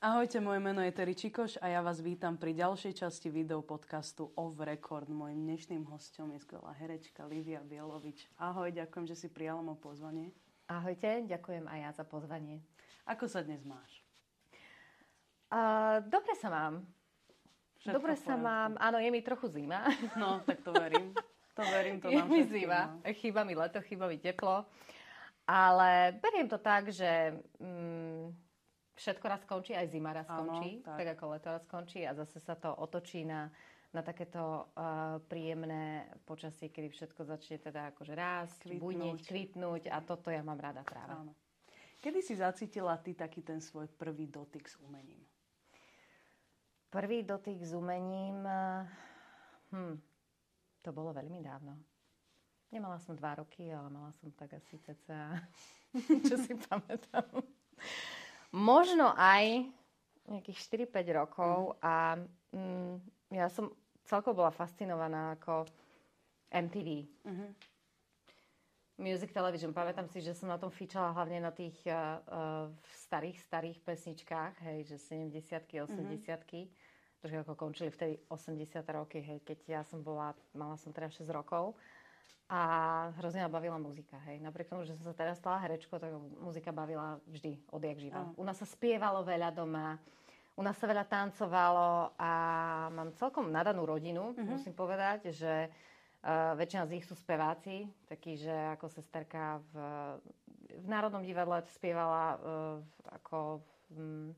Ahojte, 0.00 0.40
moje 0.40 0.64
meno 0.64 0.80
je 0.80 0.96
Terry 0.96 1.12
Čikoš 1.12 1.60
a 1.60 1.68
ja 1.68 1.84
vás 1.84 2.00
vítam 2.00 2.40
pri 2.40 2.56
ďalšej 2.56 3.04
časti 3.04 3.28
video 3.28 3.60
podcastu 3.60 4.32
Off 4.32 4.56
Record. 4.56 5.12
Mojím 5.12 5.44
dnešným 5.44 5.84
hostom 5.92 6.32
je 6.32 6.40
skvelá 6.40 6.72
herečka 6.72 7.28
Livia 7.28 7.60
Bielovič. 7.60 8.24
Ahoj, 8.40 8.72
ďakujem, 8.72 9.04
že 9.04 9.12
si 9.12 9.28
prijala 9.28 9.60
mo 9.60 9.76
pozvanie. 9.76 10.32
Ahojte, 10.72 11.28
ďakujem 11.28 11.68
aj 11.68 11.78
ja 11.84 11.90
za 11.92 12.08
pozvanie. 12.08 12.64
Ako 13.04 13.28
sa 13.28 13.44
dnes 13.44 13.60
máš? 13.60 14.00
Uh, 15.52 16.00
dobre 16.08 16.32
sa 16.40 16.48
mám. 16.48 16.80
Všetko 17.84 18.00
dobre 18.00 18.16
sa 18.16 18.40
mám. 18.40 18.80
Áno, 18.80 18.96
je 19.04 19.12
mi 19.12 19.20
trochu 19.20 19.52
zima. 19.52 19.84
No, 20.16 20.40
tak 20.48 20.64
to 20.64 20.72
verím. 20.72 21.12
To 21.52 21.60
verím, 21.60 22.00
to 22.00 22.08
je 22.08 22.24
mi 22.24 22.40
zima. 22.48 22.96
No. 23.04 23.04
Chýba 23.04 23.44
mi 23.44 23.52
leto, 23.52 23.84
chýba 23.84 24.08
mi 24.08 24.16
teplo. 24.16 24.64
Ale 25.44 26.16
beriem 26.16 26.48
to 26.48 26.56
tak, 26.56 26.88
že... 26.88 27.36
Mm, 27.60 28.09
všetko 29.00 29.24
raz 29.24 29.40
skončí, 29.48 29.72
aj 29.72 29.88
zima 29.88 30.12
raz 30.12 30.28
skončí, 30.28 30.84
tak. 30.84 31.00
tak 31.00 31.08
ako 31.16 31.24
leto 31.32 31.48
raz 31.48 31.64
skončí 31.64 32.04
a 32.04 32.12
zase 32.12 32.36
sa 32.36 32.52
to 32.52 32.68
otočí 32.68 33.24
na, 33.24 33.48
na 33.96 34.04
takéto 34.04 34.68
uh, 34.76 35.16
príjemné 35.24 36.04
počasie, 36.28 36.68
kedy 36.68 36.92
všetko 36.92 37.24
začne 37.24 37.56
teda 37.64 37.96
akože 37.96 38.12
rásť, 38.12 38.68
kvitnúť. 38.68 38.80
bujneť, 38.84 39.18
kvitnúť 39.24 39.82
a 39.88 39.98
toto 40.04 40.28
ja 40.28 40.44
mám 40.44 40.60
rada 40.60 40.84
práve. 40.84 41.16
Áno. 41.16 41.32
Kedy 42.00 42.20
si 42.20 42.36
zacítila 42.36 42.96
ty 43.00 43.16
taký 43.16 43.40
ten 43.40 43.60
svoj 43.60 43.88
prvý 43.96 44.28
dotyk 44.28 44.68
s 44.68 44.76
umením? 44.84 45.20
Prvý 46.92 47.24
dotyk 47.24 47.60
s 47.60 47.72
umením... 47.76 48.44
Hm, 49.70 49.96
to 50.80 50.90
bolo 50.96 51.12
veľmi 51.12 51.40
dávno. 51.44 51.76
Nemala 52.72 52.96
som 53.02 53.12
dva 53.18 53.36
roky, 53.36 53.68
ale 53.68 53.92
mala 53.92 54.10
som 54.16 54.32
tak 54.32 54.56
asi 54.56 54.80
ceca, 54.80 55.44
čo 56.28 56.34
si 56.40 56.56
pamätám 56.56 57.28
možno 58.54 59.14
aj 59.14 59.66
nejakých 60.30 60.58
4-5 60.90 61.18
rokov 61.18 61.56
mm. 61.74 61.76
a 61.82 61.94
mm, 62.54 62.94
ja 63.34 63.46
som 63.50 63.74
celkovo 64.06 64.42
bola 64.42 64.52
fascinovaná 64.54 65.38
ako 65.38 65.66
MTV. 66.50 67.06
Mm-hmm. 67.26 67.50
Music 69.00 69.32
Television. 69.32 69.72
Pamätám 69.72 70.10
si, 70.12 70.20
že 70.20 70.36
som 70.36 70.50
na 70.50 70.60
tom 70.60 70.68
fičala 70.68 71.14
hlavne 71.16 71.40
na 71.40 71.54
tých 71.54 71.78
uh, 71.88 72.20
uh, 72.28 72.66
starých, 73.08 73.38
starých 73.48 73.78
pesničkách, 73.80 74.60
hej, 74.66 74.78
že 74.92 74.96
70-ky, 75.00 75.80
80-ky. 75.88 76.68
Mm-hmm. 76.68 77.18
Trošku 77.20 77.38
ako 77.48 77.54
končili 77.56 77.88
vtedy 77.88 78.20
80 78.28 78.84
roky, 78.92 79.24
hej, 79.24 79.40
keď 79.40 79.58
ja 79.64 79.82
som 79.88 80.04
bola, 80.04 80.36
mala 80.52 80.76
som 80.76 80.92
teda 80.92 81.08
6 81.08 81.24
rokov. 81.32 81.80
A 82.50 82.60
hrozne 83.22 83.46
ma 83.46 83.50
bavila 83.50 83.78
muzika, 83.78 84.18
hej. 84.26 84.42
Napriek 84.42 84.66
tomu, 84.66 84.82
že 84.82 84.98
som 84.98 85.06
sa 85.06 85.14
teraz 85.14 85.38
stala 85.38 85.62
herečkou, 85.62 86.02
tak 86.02 86.10
muzika 86.42 86.74
bavila 86.74 87.22
vždy, 87.30 87.62
odjak 87.70 88.02
živa. 88.02 88.26
Uh. 88.34 88.42
U 88.42 88.44
nás 88.46 88.58
sa 88.58 88.66
spievalo 88.66 89.22
veľa 89.22 89.54
doma, 89.54 90.02
u 90.58 90.62
nás 90.66 90.74
sa 90.74 90.90
veľa 90.90 91.06
tancovalo 91.06 92.10
a 92.18 92.32
mám 92.90 93.14
celkom 93.14 93.54
nadanú 93.54 93.86
rodinu, 93.86 94.34
uh-huh. 94.34 94.50
musím 94.50 94.74
povedať, 94.74 95.30
že 95.30 95.70
uh, 95.70 96.58
väčšina 96.58 96.90
z 96.90 96.98
nich 96.98 97.06
sú 97.06 97.14
speváci, 97.14 97.86
taký, 98.10 98.34
že 98.34 98.52
ako 98.74 98.90
sesterka 98.90 99.62
v, 99.70 99.74
v 100.74 100.86
Národnom 100.90 101.22
divadle 101.22 101.62
spievala 101.70 102.34
uh, 102.34 102.76
ako... 103.14 103.62
Um, 103.94 104.34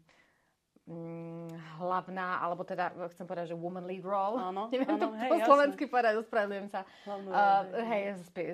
hlavná, 1.78 2.42
alebo 2.42 2.66
teda 2.66 2.91
chcem 3.14 3.22
povedať, 3.22 3.55
že 3.55 3.56
woman 3.56 3.86
lead 3.86 4.02
role. 4.02 4.34
Áno, 4.42 4.66
Neviem 4.75 4.98
áno, 4.98 4.98
to 4.98 5.08
hej, 5.14 5.30
po 5.30 5.36
jasne. 5.38 5.47
slovensky 5.47 5.84
povedať, 5.86 6.12
ospravedlňujem 6.19 6.69
sa. 6.69 6.80
Hlavnú, 7.06 7.28
uh, 7.30 7.62
hej, 7.86 8.02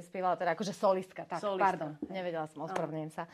spievala 0.04 0.36
teda 0.36 0.52
akože 0.52 0.72
solistka, 0.76 1.24
tak, 1.24 1.40
solistka. 1.40 1.64
pardon, 1.64 1.90
nevedela 2.12 2.44
som, 2.52 2.68
ospravedlňujem 2.68 3.12
sa 3.16 3.24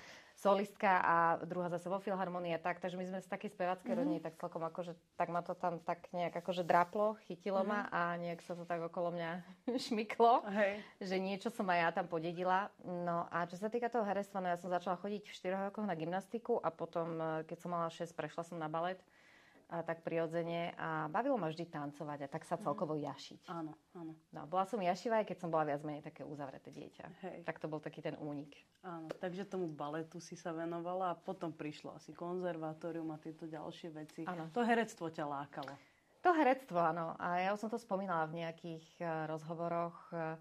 solistka 0.44 1.00
a 1.00 1.16
druhá 1.40 1.72
zase 1.72 1.88
vo 1.88 1.96
filharmonii 1.96 2.52
a 2.52 2.60
tak, 2.60 2.76
takže 2.84 3.00
my 3.00 3.08
sme 3.08 3.18
z 3.24 3.28
takej 3.32 3.56
spevackej 3.56 3.88
mm-hmm. 3.88 4.00
rodiny, 4.04 4.20
tak 4.20 4.36
celkom 4.36 4.60
akože, 4.68 4.92
tak 5.16 5.32
ma 5.32 5.40
to 5.40 5.56
tam 5.56 5.80
tak 5.80 6.04
nejak 6.12 6.36
akože 6.36 6.68
draplo, 6.68 7.16
chytilo 7.24 7.64
mm-hmm. 7.64 7.88
ma 7.88 7.88
a 7.88 8.20
nejak 8.20 8.44
sa 8.44 8.52
to 8.52 8.68
tak 8.68 8.84
okolo 8.84 9.16
mňa 9.16 9.40
šmyklo, 9.88 10.44
Hej. 10.52 10.84
že 11.00 11.16
niečo 11.16 11.48
som 11.48 11.64
aj 11.72 11.78
ja 11.80 11.88
tam 11.96 12.06
podedila. 12.12 12.68
No 12.84 13.24
a 13.33 13.48
čo 13.48 13.56
sa 13.56 13.72
týka 13.72 13.88
toho 13.88 14.04
herectva, 14.04 14.44
no 14.44 14.52
ja 14.52 14.60
som 14.60 14.68
začala 14.68 15.00
chodiť 15.00 15.24
v 15.24 15.33
4 15.33 15.64
rokoch 15.72 15.88
na 15.88 15.96
gymnastiku 15.96 16.60
a 16.60 16.68
potom, 16.68 17.16
eh, 17.16 17.48
keď 17.48 17.56
som 17.64 17.72
mala 17.72 17.88
6, 17.88 18.12
prešla 18.12 18.44
som 18.44 18.60
na 18.60 18.68
balet 18.68 19.00
a 19.73 19.80
tak 19.80 20.05
prirodzene 20.05 20.77
a 20.77 21.08
bavilo 21.08 21.41
ma 21.41 21.48
vždy 21.48 21.67
tancovať 21.73 22.27
a 22.27 22.29
tak 22.29 22.45
sa 22.45 22.61
mhm. 22.61 22.63
celkovo 22.69 22.95
jašiť. 23.01 23.48
Áno, 23.48 23.73
áno. 23.97 24.13
No, 24.30 24.45
bola 24.45 24.69
som 24.69 24.80
jašivá, 24.80 25.25
aj 25.25 25.27
keď 25.33 25.39
som 25.41 25.48
bola 25.48 25.64
viac 25.73 25.80
menej 25.83 26.05
také 26.05 26.23
uzavreté 26.23 26.69
dieťa. 26.69 27.05
Hej. 27.25 27.39
Tak 27.48 27.57
to 27.58 27.67
bol 27.67 27.80
taký 27.80 28.05
ten 28.05 28.17
únik. 28.20 28.52
Áno, 28.85 29.08
takže 29.17 29.48
tomu 29.48 29.73
baletu 29.73 30.20
si 30.20 30.36
sa 30.36 30.52
venovala 30.52 31.17
a 31.17 31.19
potom 31.19 31.51
prišlo 31.51 31.97
asi 31.97 32.13
konzervatórium 32.13 33.08
a 33.14 33.19
tieto 33.20 33.48
ďalšie 33.48 33.89
veci. 33.97 34.20
Áno. 34.29 34.52
To 34.52 34.61
herectvo 34.61 35.08
ťa 35.08 35.25
lákalo. 35.25 35.73
To 36.25 36.33
herectvo, 36.33 36.81
áno. 36.81 37.17
A 37.20 37.41
ja 37.41 37.52
už 37.52 37.64
som 37.64 37.70
to 37.73 37.77
spomínala 37.77 38.25
v 38.29 38.45
nejakých 38.45 38.85
uh, 39.05 39.29
rozhovoroch 39.29 39.96
uh, 40.17 40.41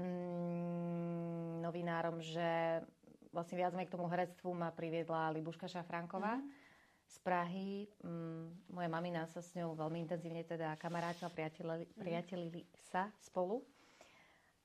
mm, 0.00 1.60
novinárom, 1.60 2.24
že 2.24 2.80
vlastne 3.28 3.60
viac 3.60 3.76
k 3.76 3.92
tomu 3.92 4.08
herectvu 4.08 4.48
ma 4.56 4.72
priviedla 4.72 5.32
Libuška 5.36 5.68
Šafránková. 5.68 6.40
Mm 6.40 6.63
z 7.06 7.16
Prahy. 7.20 7.86
Mm, 8.02 8.72
moja 8.72 8.88
mamina 8.88 9.28
sa 9.28 9.44
s 9.44 9.52
ňou 9.56 9.76
veľmi 9.76 10.04
intenzívne 10.04 10.42
teda 10.44 10.76
kamarátila, 10.80 11.30
priatelili, 11.32 11.84
mhm. 11.84 11.98
priatelili 12.00 12.62
sa 12.92 13.12
spolu. 13.20 13.62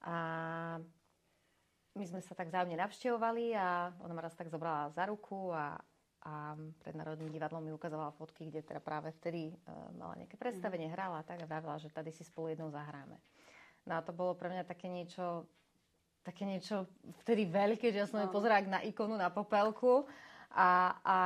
A 0.03 0.15
my 1.99 2.05
sme 2.07 2.23
sa 2.23 2.31
tak 2.31 2.47
vzájomne 2.47 2.79
navštevovali 2.79 3.51
a 3.59 3.91
ona 3.99 4.13
ma 4.15 4.23
raz 4.23 4.31
tak 4.31 4.47
zobrala 4.47 4.87
za 4.95 5.03
ruku 5.03 5.51
a, 5.51 5.75
a 6.23 6.55
pred 6.79 6.95
Národným 6.95 7.27
divadlom 7.27 7.59
mi 7.59 7.75
ukazovala 7.75 8.15
fotky, 8.15 8.47
kde 8.47 8.63
teda 8.63 8.79
práve 8.79 9.11
vtedy 9.19 9.51
uh, 9.51 9.91
mala 9.99 10.15
nejaké 10.15 10.39
predstavenie, 10.39 10.87
mm. 10.87 10.95
hrala 10.95 11.19
a 11.19 11.27
tak 11.27 11.43
a 11.43 11.49
vravila, 11.49 11.75
že 11.75 11.91
tady 11.91 12.15
si 12.15 12.23
spolu 12.23 12.55
jednou 12.55 12.71
zahráme. 12.71 13.19
No 13.83 13.99
a 13.99 14.05
to 14.05 14.15
bolo 14.15 14.37
pre 14.39 14.47
mňa 14.47 14.63
také 14.63 14.87
niečo, 14.87 15.43
také 16.23 16.47
niečo 16.47 16.87
vtedy 17.25 17.49
veľké, 17.51 17.91
že 17.91 18.05
ja 18.05 18.07
som 18.07 18.23
no. 18.23 18.31
pozerala 18.31 18.79
na 18.79 18.81
ikonu 18.85 19.19
na 19.19 19.27
popelku 19.27 20.07
a, 20.49 20.97
a 21.05 21.17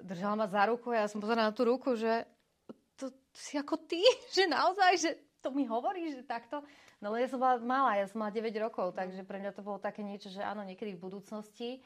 držala 0.00 0.34
ma 0.34 0.46
za 0.48 0.64
ruku 0.64 0.92
a 0.92 1.04
ja 1.04 1.08
som 1.08 1.20
pozerala 1.20 1.52
na 1.52 1.56
tú 1.56 1.68
ruku, 1.68 1.92
že 1.92 2.24
to 2.96 3.12
si 3.32 3.60
ako 3.60 3.84
ty, 3.84 4.00
že 4.36 4.48
naozaj, 4.48 4.92
že 4.96 5.10
to 5.42 5.50
mi 5.50 5.66
hovorí, 5.68 6.08
že 6.12 6.22
takto. 6.24 6.62
No 7.02 7.10
ale 7.10 7.26
ja 7.26 7.28
som 7.34 7.42
bola 7.42 7.58
malá, 7.58 7.98
ja 7.98 8.06
som 8.06 8.22
mala 8.22 8.30
9 8.30 8.54
rokov, 8.62 8.94
takže 8.94 9.26
pre 9.26 9.42
mňa 9.42 9.58
to 9.58 9.66
bolo 9.66 9.82
také 9.82 10.06
niečo, 10.06 10.30
že 10.30 10.38
áno, 10.38 10.62
niekedy 10.62 10.94
v 10.94 11.02
budúcnosti 11.02 11.82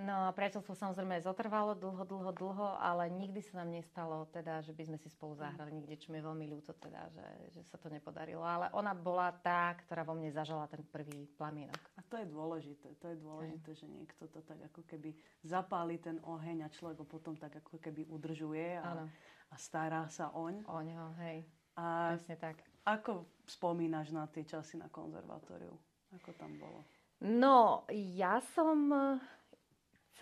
No 0.00 0.24
a 0.24 0.32
priateľstvo 0.32 0.72
samozrejme 0.72 1.20
zotrvalo 1.20 1.76
dlho, 1.76 2.08
dlho, 2.08 2.32
dlho, 2.32 2.68
ale 2.80 3.12
nikdy 3.12 3.44
sa 3.44 3.60
nám 3.60 3.76
nestalo, 3.76 4.24
teda, 4.32 4.64
že 4.64 4.72
by 4.72 4.88
sme 4.88 4.96
si 4.96 5.12
spolu 5.12 5.36
zahrali 5.36 5.68
nikde, 5.68 6.00
čo 6.00 6.08
mi 6.08 6.16
je 6.16 6.28
veľmi 6.32 6.46
ľúto, 6.48 6.72
teda, 6.80 7.12
že, 7.12 7.28
že 7.52 7.60
sa 7.68 7.76
to 7.76 7.92
nepodarilo. 7.92 8.40
Ale 8.40 8.72
ona 8.72 8.96
bola 8.96 9.28
tá, 9.44 9.76
ktorá 9.84 10.00
vo 10.00 10.16
mne 10.16 10.32
zažala 10.32 10.64
ten 10.72 10.80
prvý 10.88 11.28
plamienok. 11.36 11.76
A 12.00 12.02
to 12.08 12.16
je 12.16 12.24
dôležité, 12.24 12.96
to 13.04 13.12
je 13.12 13.20
dôležité, 13.20 13.70
Aj. 13.76 13.78
že 13.84 13.86
niekto 13.92 14.32
to 14.32 14.40
tak 14.40 14.64
ako 14.72 14.80
keby 14.88 15.12
zapáli 15.44 16.00
ten 16.00 16.16
oheň 16.24 16.64
a 16.64 16.72
človek 16.72 17.04
ho 17.04 17.06
potom 17.06 17.36
tak 17.36 17.60
ako 17.60 17.76
keby 17.76 18.08
udržuje 18.08 18.80
a, 18.80 19.04
a 19.52 19.54
stará 19.60 20.08
sa 20.08 20.32
oň. 20.32 20.64
Oň, 20.72 20.88
hej. 21.20 21.44
A 21.76 22.16
Presne 22.16 22.40
tak. 22.40 22.64
Ako 22.88 23.28
spomínaš 23.44 24.08
na 24.08 24.24
tie 24.24 24.48
časy 24.48 24.80
na 24.80 24.88
konzervatóriu? 24.88 25.76
Ako 26.16 26.32
tam 26.40 26.56
bolo? 26.56 26.80
No, 27.22 27.86
ja 27.92 28.42
som 28.56 28.90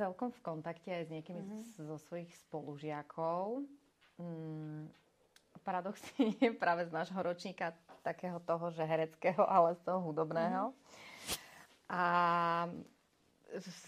celkom 0.01 0.33
v 0.33 0.41
kontakte 0.41 0.89
aj 0.89 1.05
s 1.05 1.11
niekými 1.13 1.45
mm-hmm. 1.45 1.85
zo 1.85 1.97
svojich 2.09 2.33
spolužiakov. 2.49 3.69
Mm, 4.17 4.89
paradoxne 5.61 6.17
nie 6.41 6.57
práve 6.57 6.89
z 6.89 6.93
nášho 6.97 7.21
ročníka 7.21 7.77
takého 8.01 8.41
toho, 8.41 8.73
že 8.73 8.81
hereckého, 8.89 9.45
ale 9.45 9.77
z 9.77 9.85
toho 9.85 10.01
hudobného. 10.01 10.73
Mm-hmm. 10.73 11.93
A 11.93 12.03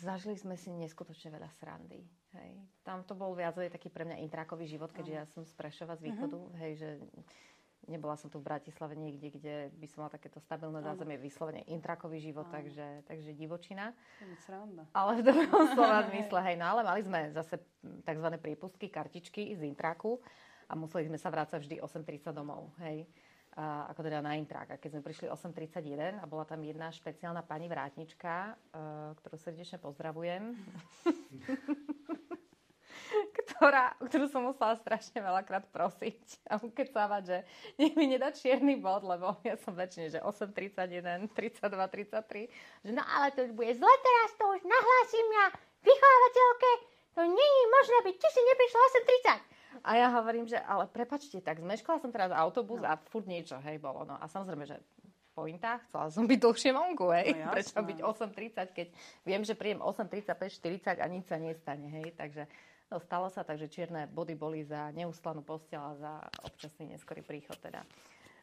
zažili 0.05 0.37
sme 0.37 0.59
si 0.61 0.69
neskutočne 0.75 1.33
veľa 1.33 1.49
srandy. 1.57 2.05
Hej. 2.33 2.53
Tam 2.83 3.05
to 3.05 3.13
bol 3.13 3.37
viac 3.37 3.57
taký 3.57 3.93
pre 3.93 4.09
mňa 4.09 4.21
intrakový 4.25 4.65
život, 4.65 4.93
keďže 4.93 5.15
ja 5.15 5.25
som 5.29 5.45
z 5.45 5.53
Prešova, 5.53 5.97
z 5.97 6.13
východu. 6.13 6.37
Mm-hmm. 6.37 6.61
Hej, 6.61 6.73
že 6.81 6.89
Nebola 7.91 8.15
som 8.15 8.31
tu 8.31 8.39
v 8.39 8.47
Bratislave 8.47 8.95
niekde, 8.95 9.35
kde 9.35 9.55
by 9.75 9.87
som 9.91 10.07
mala 10.07 10.15
takéto 10.15 10.39
stabilné 10.39 10.87
zázemie, 10.87 11.19
vyslovene 11.19 11.67
intrakový 11.67 12.23
život, 12.23 12.47
takže, 12.47 13.03
takže 13.11 13.35
divočina. 13.35 13.91
Sranda. 14.47 14.87
Ale 14.95 15.19
v 15.19 15.23
dobrom 15.27 15.67
slova 15.75 16.07
zmysle, 16.07 16.39
hej. 16.47 16.57
No 16.63 16.79
ale 16.79 16.87
mali 16.87 17.03
sme 17.03 17.35
zase 17.35 17.59
tzv. 18.07 18.29
prípustky, 18.39 18.87
kartičky 18.87 19.59
z 19.59 19.67
intraku 19.67 20.23
a 20.71 20.79
museli 20.79 21.11
sme 21.11 21.19
sa 21.19 21.27
vrácať 21.35 21.59
vždy 21.59 21.77
8.30 21.83 22.31
domov, 22.31 22.71
hej. 22.87 23.03
A, 23.59 23.91
ako 23.93 24.01
teda 24.07 24.23
na 24.25 24.39
intrak. 24.39 24.73
A 24.73 24.81
keď 24.81 24.97
sme 24.97 25.03
prišli 25.03 25.27
8.31 25.29 26.23
a 26.23 26.25
bola 26.25 26.47
tam 26.47 26.63
jedna 26.65 26.89
špeciálna 26.89 27.45
pani 27.45 27.69
vrátnička, 27.69 28.57
uh, 28.57 29.13
ktorú 29.21 29.37
srdečne 29.37 29.77
pozdravujem. 29.77 30.57
ktorá, 33.63 33.95
ktorú 34.03 34.27
som 34.27 34.43
musela 34.43 34.75
strašne 34.75 35.23
veľakrát 35.23 35.71
prosiť 35.71 36.51
a 36.51 36.59
ukecávať, 36.59 37.23
že 37.23 37.39
nech 37.79 37.95
mi 37.95 38.11
nedá 38.11 38.35
čierny 38.35 38.75
bod, 38.83 39.07
lebo 39.07 39.39
ja 39.47 39.55
som 39.63 39.79
väčšine, 39.79 40.11
že 40.11 40.19
8, 40.19 40.51
31, 40.51 41.31
32, 41.31 41.63
33, 41.63 42.51
že 42.83 42.91
no 42.91 43.07
ale 43.07 43.31
to 43.31 43.47
už 43.47 43.55
bude 43.55 43.71
zle 43.79 43.95
teraz, 44.03 44.29
to 44.35 44.45
už 44.51 44.67
nahlásim 44.67 45.27
ja 45.31 45.47
vychovávateľke, 45.79 46.71
to 47.15 47.21
není 47.23 47.59
nemôže 47.63 47.99
byť, 48.03 48.17
ty 48.19 48.29
si 48.35 48.41
neprišla 48.43 48.81
8.30. 49.39 49.87
A 49.87 49.91
ja 49.95 50.09
hovorím, 50.11 50.47
že 50.51 50.59
ale 50.59 50.91
prepačte, 50.91 51.39
tak 51.39 51.63
zmeškala 51.63 52.03
som 52.03 52.11
teraz 52.11 52.35
autobus 52.35 52.83
no. 52.83 52.91
a 52.91 52.99
furt 52.99 53.31
niečo, 53.31 53.63
hej, 53.63 53.79
bolo. 53.79 54.03
No 54.03 54.19
a 54.19 54.27
samozrejme, 54.27 54.67
že 54.67 54.83
pointa, 55.33 55.81
chcela 55.89 56.13
som 56.13 56.29
byť 56.29 56.39
dlhšie 56.39 56.71
vonku, 56.77 57.09
hej. 57.15 57.33
No, 57.41 57.51
Prečo 57.57 57.81
byť 57.81 57.99
8.30, 58.05 58.77
keď 58.77 58.87
viem, 59.25 59.43
že 59.47 59.57
príjem 59.57 59.81
8.35, 59.81 60.99
40 60.99 61.01
a 61.01 61.07
nič 61.09 61.25
sa 61.25 61.41
nestane, 61.41 61.89
hej. 61.89 62.13
Takže 62.13 62.45
no, 62.93 63.01
stalo 63.01 63.33
sa, 63.33 63.41
takže 63.41 63.73
čierne 63.73 64.05
body 64.05 64.37
boli 64.37 64.61
za 64.61 64.93
neuslanú 64.93 65.41
postel 65.41 65.81
a 65.81 65.97
za 65.97 66.13
občasný 66.45 66.93
neskorý 66.93 67.25
príchod 67.25 67.57
teda. 67.57 67.81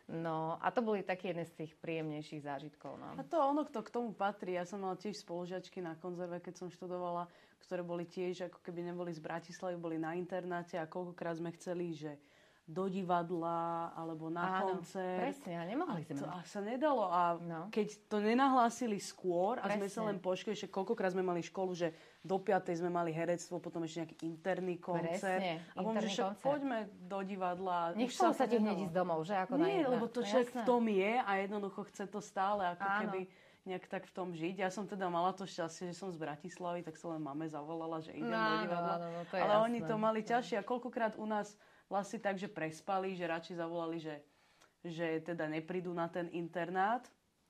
No 0.10 0.57
a 0.57 0.74
to 0.74 0.81
boli 0.81 1.06
také 1.06 1.30
jedné 1.30 1.46
z 1.46 1.54
tých 1.54 1.78
príjemnejších 1.78 2.42
zážitkov. 2.42 2.98
No. 2.98 3.13
A 3.13 3.22
to 3.22 3.38
ono, 3.38 3.62
kto 3.62 3.86
k 3.86 3.94
tomu 3.94 4.10
patrí. 4.18 4.57
Ja 4.57 4.66
som 4.66 4.81
mala 4.81 4.98
tiež 4.98 5.22
spolužiačky 5.22 5.86
na 5.86 5.94
konzerve, 6.01 6.42
keď 6.42 6.66
som 6.66 6.74
študovala, 6.74 7.30
ktoré 7.62 7.86
boli 7.86 8.10
tiež, 8.10 8.50
ako 8.50 8.57
keby 8.66 8.90
neboli 8.90 9.13
z 9.13 9.22
Bratislavy, 9.22 9.78
boli 9.78 10.01
na 10.01 10.18
internáte 10.18 10.81
a 10.81 10.90
koľkokrát 10.90 11.38
sme 11.38 11.54
chceli, 11.54 11.94
že 11.94 12.18
do 12.69 12.86
divadla 12.86 13.89
alebo 13.98 14.30
na 14.30 14.62
Áno, 14.62 14.77
koncert. 14.77 15.25
presne, 15.25 15.57
a 15.57 15.66
nemohli 15.66 16.06
sme. 16.06 16.21
To 16.21 16.30
a 16.30 16.45
sa 16.45 16.62
nedalo. 16.62 17.10
A 17.10 17.42
no. 17.42 17.74
keď 17.74 17.98
to 18.06 18.21
nenahlásili 18.21 19.01
skôr 19.01 19.57
presne. 19.57 19.74
a 19.74 19.77
sme 19.81 19.88
sa 19.89 20.01
len 20.06 20.21
počkali, 20.21 20.54
že 20.54 20.69
koľkokrát 20.69 21.18
sme 21.18 21.25
mali 21.25 21.42
školu, 21.42 21.74
že 21.74 21.89
do 22.21 22.38
5. 22.38 22.69
sme 22.77 22.94
mali 22.94 23.10
herectvo, 23.10 23.57
potom 23.57 23.81
ešte 23.89 24.06
nejaký 24.06 24.16
interný 24.21 24.77
koncert. 24.77 25.18
Presne, 25.18 25.66
a 25.74 25.80
interný 25.81 26.13
že 26.13 26.21
koncert. 26.21 26.45
poďme 26.45 26.77
do 27.10 27.19
divadla. 27.25 27.77
Nechcelo 27.98 28.38
sa 28.38 28.45
ti 28.45 28.62
hneď 28.62 28.77
ísť 28.86 28.94
domov, 28.94 29.25
že? 29.25 29.33
Ako 29.33 29.57
Nie, 29.57 29.89
lebo 29.89 30.06
to 30.06 30.21
človek 30.21 30.54
v 30.54 30.62
tom 30.62 30.86
je 30.86 31.13
a 31.18 31.31
jednoducho 31.42 31.89
chce 31.89 32.06
to 32.06 32.21
stále 32.21 32.62
ako 32.62 32.86
Áno. 32.86 33.01
keby 33.10 33.21
nejak 33.66 33.86
tak 33.89 34.06
v 34.06 34.13
tom 34.13 34.30
žiť. 34.31 34.56
Ja 34.62 34.69
som 34.69 34.86
teda 34.86 35.10
mala 35.10 35.33
to 35.33 35.50
šťastie, 35.50 35.89
že 35.89 35.95
som 35.98 36.13
z 36.13 36.18
Bratislavy, 36.21 36.86
tak 36.86 36.95
sa 36.98 37.18
len 37.18 37.21
mame 37.21 37.50
zavolala, 37.50 38.01
že 38.01 38.13
idem 38.13 38.30
no, 38.30 38.39
do 38.39 38.56
divadla. 38.66 38.95
No, 38.95 39.01
no, 39.01 39.07
no, 39.10 39.21
to 39.25 39.33
je 39.36 39.42
Ale 39.42 39.54
jasné. 39.57 39.66
oni 39.66 39.80
to 39.86 39.95
mali 39.98 40.19
ťažšie. 40.21 40.56
A 40.62 40.63
koľkokrát 40.63 41.13
u 41.18 41.25
nás 41.25 41.54
vlastne 41.89 42.21
tak, 42.21 42.38
že 42.38 42.47
prespali, 42.47 43.18
že 43.18 43.25
radšej 43.25 43.56
zavolali, 43.57 43.97
že, 43.97 44.21
že 44.86 45.19
teda 45.25 45.50
neprídu 45.50 45.91
na 45.91 46.07
ten 46.07 46.30
internát, 46.31 47.03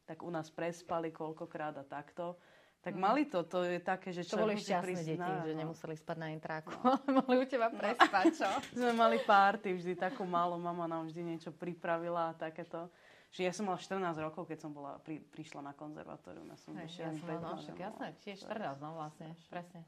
tak 0.08 0.24
u 0.26 0.32
nás 0.32 0.50
prespali 0.50 1.14
koľkokrát 1.14 1.76
a 1.78 1.86
takto. 1.86 2.40
Tak 2.80 2.96
mm. 2.96 3.02
mali 3.04 3.28
to, 3.28 3.44
to 3.44 3.68
je 3.68 3.80
také, 3.84 4.16
že 4.16 4.24
čo... 4.24 4.40
To 4.40 4.48
boli 4.48 4.56
šťastné 4.56 5.04
deti, 5.04 5.20
na, 5.20 5.44
že 5.44 5.52
nemuseli 5.52 6.00
spať 6.00 6.18
na 6.18 6.32
intráku, 6.32 6.72
no. 6.80 6.96
ale 6.96 7.08
mohli 7.12 7.36
u 7.44 7.46
teba 7.46 7.68
prespať, 7.68 8.26
čo? 8.40 8.50
Sme 8.80 8.96
mali 8.96 9.20
párty 9.20 9.76
vždy 9.76 10.00
takú 10.00 10.24
málo, 10.24 10.56
mama 10.56 10.88
nám 10.88 11.12
vždy 11.12 11.36
niečo 11.36 11.52
pripravila 11.52 12.32
a 12.32 12.34
takéto. 12.34 12.88
Že 13.30 13.42
ja 13.46 13.54
som 13.54 13.70
mala 13.70 13.78
14 13.78 14.26
rokov, 14.26 14.50
keď 14.50 14.58
som 14.58 14.72
bola, 14.74 14.98
pri, 15.04 15.22
prišla 15.22 15.62
na 15.62 15.76
konzervatórium. 15.76 16.50
Ja 16.50 16.58
som, 16.58 16.74
Hej, 16.74 16.90
ja 16.98 17.14
som 17.14 17.28
mala, 17.30 17.54
no, 17.54 17.62
však 17.62 17.78
jasné, 17.78 18.08
tiež 18.26 18.38
14, 18.48 18.82
no 18.82 18.90
vlastne, 18.98 19.28
presne. 19.52 19.86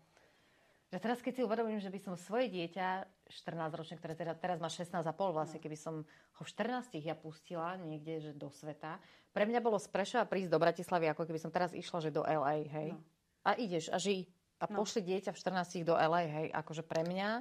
Že 0.91 0.99
teraz, 0.99 1.23
keď 1.23 1.33
si 1.39 1.41
uvedomím, 1.47 1.79
že 1.79 1.87
by 1.87 1.99
som 2.03 2.19
svoje 2.19 2.51
dieťa, 2.51 3.07
14 3.31 3.79
ročné, 3.79 3.95
ktoré 3.95 4.11
teda, 4.11 4.35
teraz 4.35 4.59
má 4.59 4.67
16,5 4.67 5.07
vlastne, 5.31 5.59
no. 5.59 5.63
keby 5.63 5.77
som 5.79 6.03
ho 6.03 6.43
v 6.43 6.49
14 6.51 6.99
ja 6.99 7.15
pustila 7.15 7.79
niekde, 7.79 8.19
že 8.19 8.31
do 8.35 8.51
sveta, 8.51 8.99
pre 9.31 9.47
mňa 9.47 9.63
bolo 9.63 9.79
z 9.79 9.87
Prešova 9.87 10.27
prísť 10.27 10.51
do 10.51 10.59
Bratislavy, 10.59 11.07
ako 11.07 11.23
keby 11.23 11.39
som 11.39 11.47
teraz 11.47 11.71
išla, 11.71 12.03
že 12.03 12.11
do 12.11 12.27
LA, 12.27 12.67
hej. 12.67 12.91
No. 12.91 12.99
A 13.47 13.55
ideš 13.55 13.87
a 13.87 13.95
žij. 13.95 14.27
A 14.59 14.67
no. 14.67 14.83
pošli 14.83 14.99
dieťa 15.07 15.31
v 15.31 15.39
14 15.39 15.87
do 15.87 15.95
LA, 15.95 16.27
hej. 16.27 16.47
Akože 16.51 16.83
pre 16.83 17.07
mňa 17.07 17.39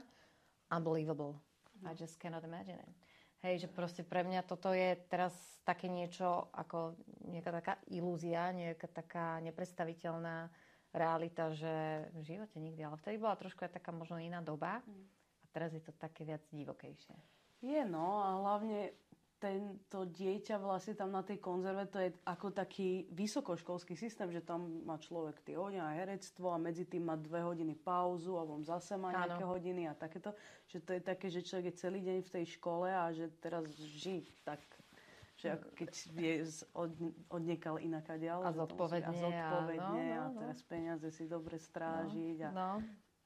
unbelievable. 0.71 1.35
No. 1.83 1.91
I 1.91 1.99
just 1.99 2.23
cannot 2.23 2.47
imagine 2.47 2.79
it. 2.79 2.95
Hej, 3.43 3.67
že 3.67 3.69
proste 3.73 4.07
pre 4.07 4.23
mňa 4.23 4.47
toto 4.47 4.71
je 4.71 4.95
teraz 5.11 5.35
také 5.67 5.91
niečo 5.91 6.53
ako 6.55 6.95
nejaká 7.27 7.51
taká 7.51 7.75
ilúzia, 7.91 8.55
nejaká 8.55 8.87
taká 8.87 9.43
nepredstaviteľná 9.43 10.53
realita, 10.91 11.55
že 11.55 12.07
v 12.15 12.23
živote 12.35 12.59
nikdy. 12.59 12.83
Ale 12.83 12.99
vtedy 12.99 13.17
bola 13.19 13.39
trošku 13.39 13.63
aj 13.63 13.79
taká 13.79 13.95
možno 13.95 14.19
iná 14.19 14.43
doba 14.43 14.83
mm. 14.83 15.05
a 15.43 15.45
teraz 15.55 15.71
je 15.75 15.83
to 15.83 15.95
také 15.95 16.27
viac 16.27 16.43
divokejšie. 16.51 17.15
Je 17.61 17.83
no 17.85 18.25
a 18.25 18.41
hlavne 18.41 18.97
tento 19.41 20.05
dieťa 20.05 20.61
vlastne 20.61 20.93
tam 20.93 21.17
na 21.17 21.25
tej 21.25 21.41
konzerve, 21.41 21.89
to 21.89 21.97
je 21.97 22.13
ako 22.29 22.53
taký 22.53 23.09
vysokoškolský 23.09 23.97
systém, 23.97 24.29
že 24.29 24.45
tam 24.45 24.85
má 24.85 25.01
človek 25.01 25.41
tie 25.41 25.57
hodiny 25.57 25.81
a 25.81 25.97
herectvo 25.97 26.53
a 26.53 26.61
medzi 26.61 26.85
tým 26.85 27.09
má 27.09 27.17
dve 27.17 27.41
hodiny 27.41 27.73
pauzu 27.73 28.37
a 28.37 28.45
on 28.45 28.61
zase 28.61 29.01
má 29.01 29.17
nejaké 29.17 29.41
ano. 29.41 29.57
hodiny 29.57 29.89
a 29.89 29.97
takéto. 29.97 30.37
Že 30.69 30.79
to 30.85 30.91
je 30.93 31.03
také, 31.03 31.27
že 31.33 31.41
človek 31.41 31.73
je 31.73 31.81
celý 31.81 32.01
deň 32.05 32.19
v 32.21 32.33
tej 32.37 32.45
škole 32.61 32.93
a 32.93 33.09
že 33.17 33.33
teraz 33.41 33.65
žij 33.81 34.29
tak 34.45 34.61
že 35.41 35.57
ako 35.57 35.69
keď 35.73 35.91
je 36.13 36.33
od, 36.77 36.93
odniekal 37.33 37.81
inaká 37.81 38.21
ďalej. 38.21 38.45
A 38.45 38.51
zodpovedne. 38.53 39.09
A 39.09 39.13
zodpovedne 39.17 40.05
a, 40.13 40.25
no, 40.29 40.29
no, 40.29 40.33
no. 40.37 40.37
a 40.37 40.41
teraz 40.45 40.61
peniaze 40.69 41.09
si 41.17 41.25
dobre 41.25 41.57
strážiť. 41.57 42.45
No, 42.45 42.47
a 42.47 42.53
no. 42.53 42.71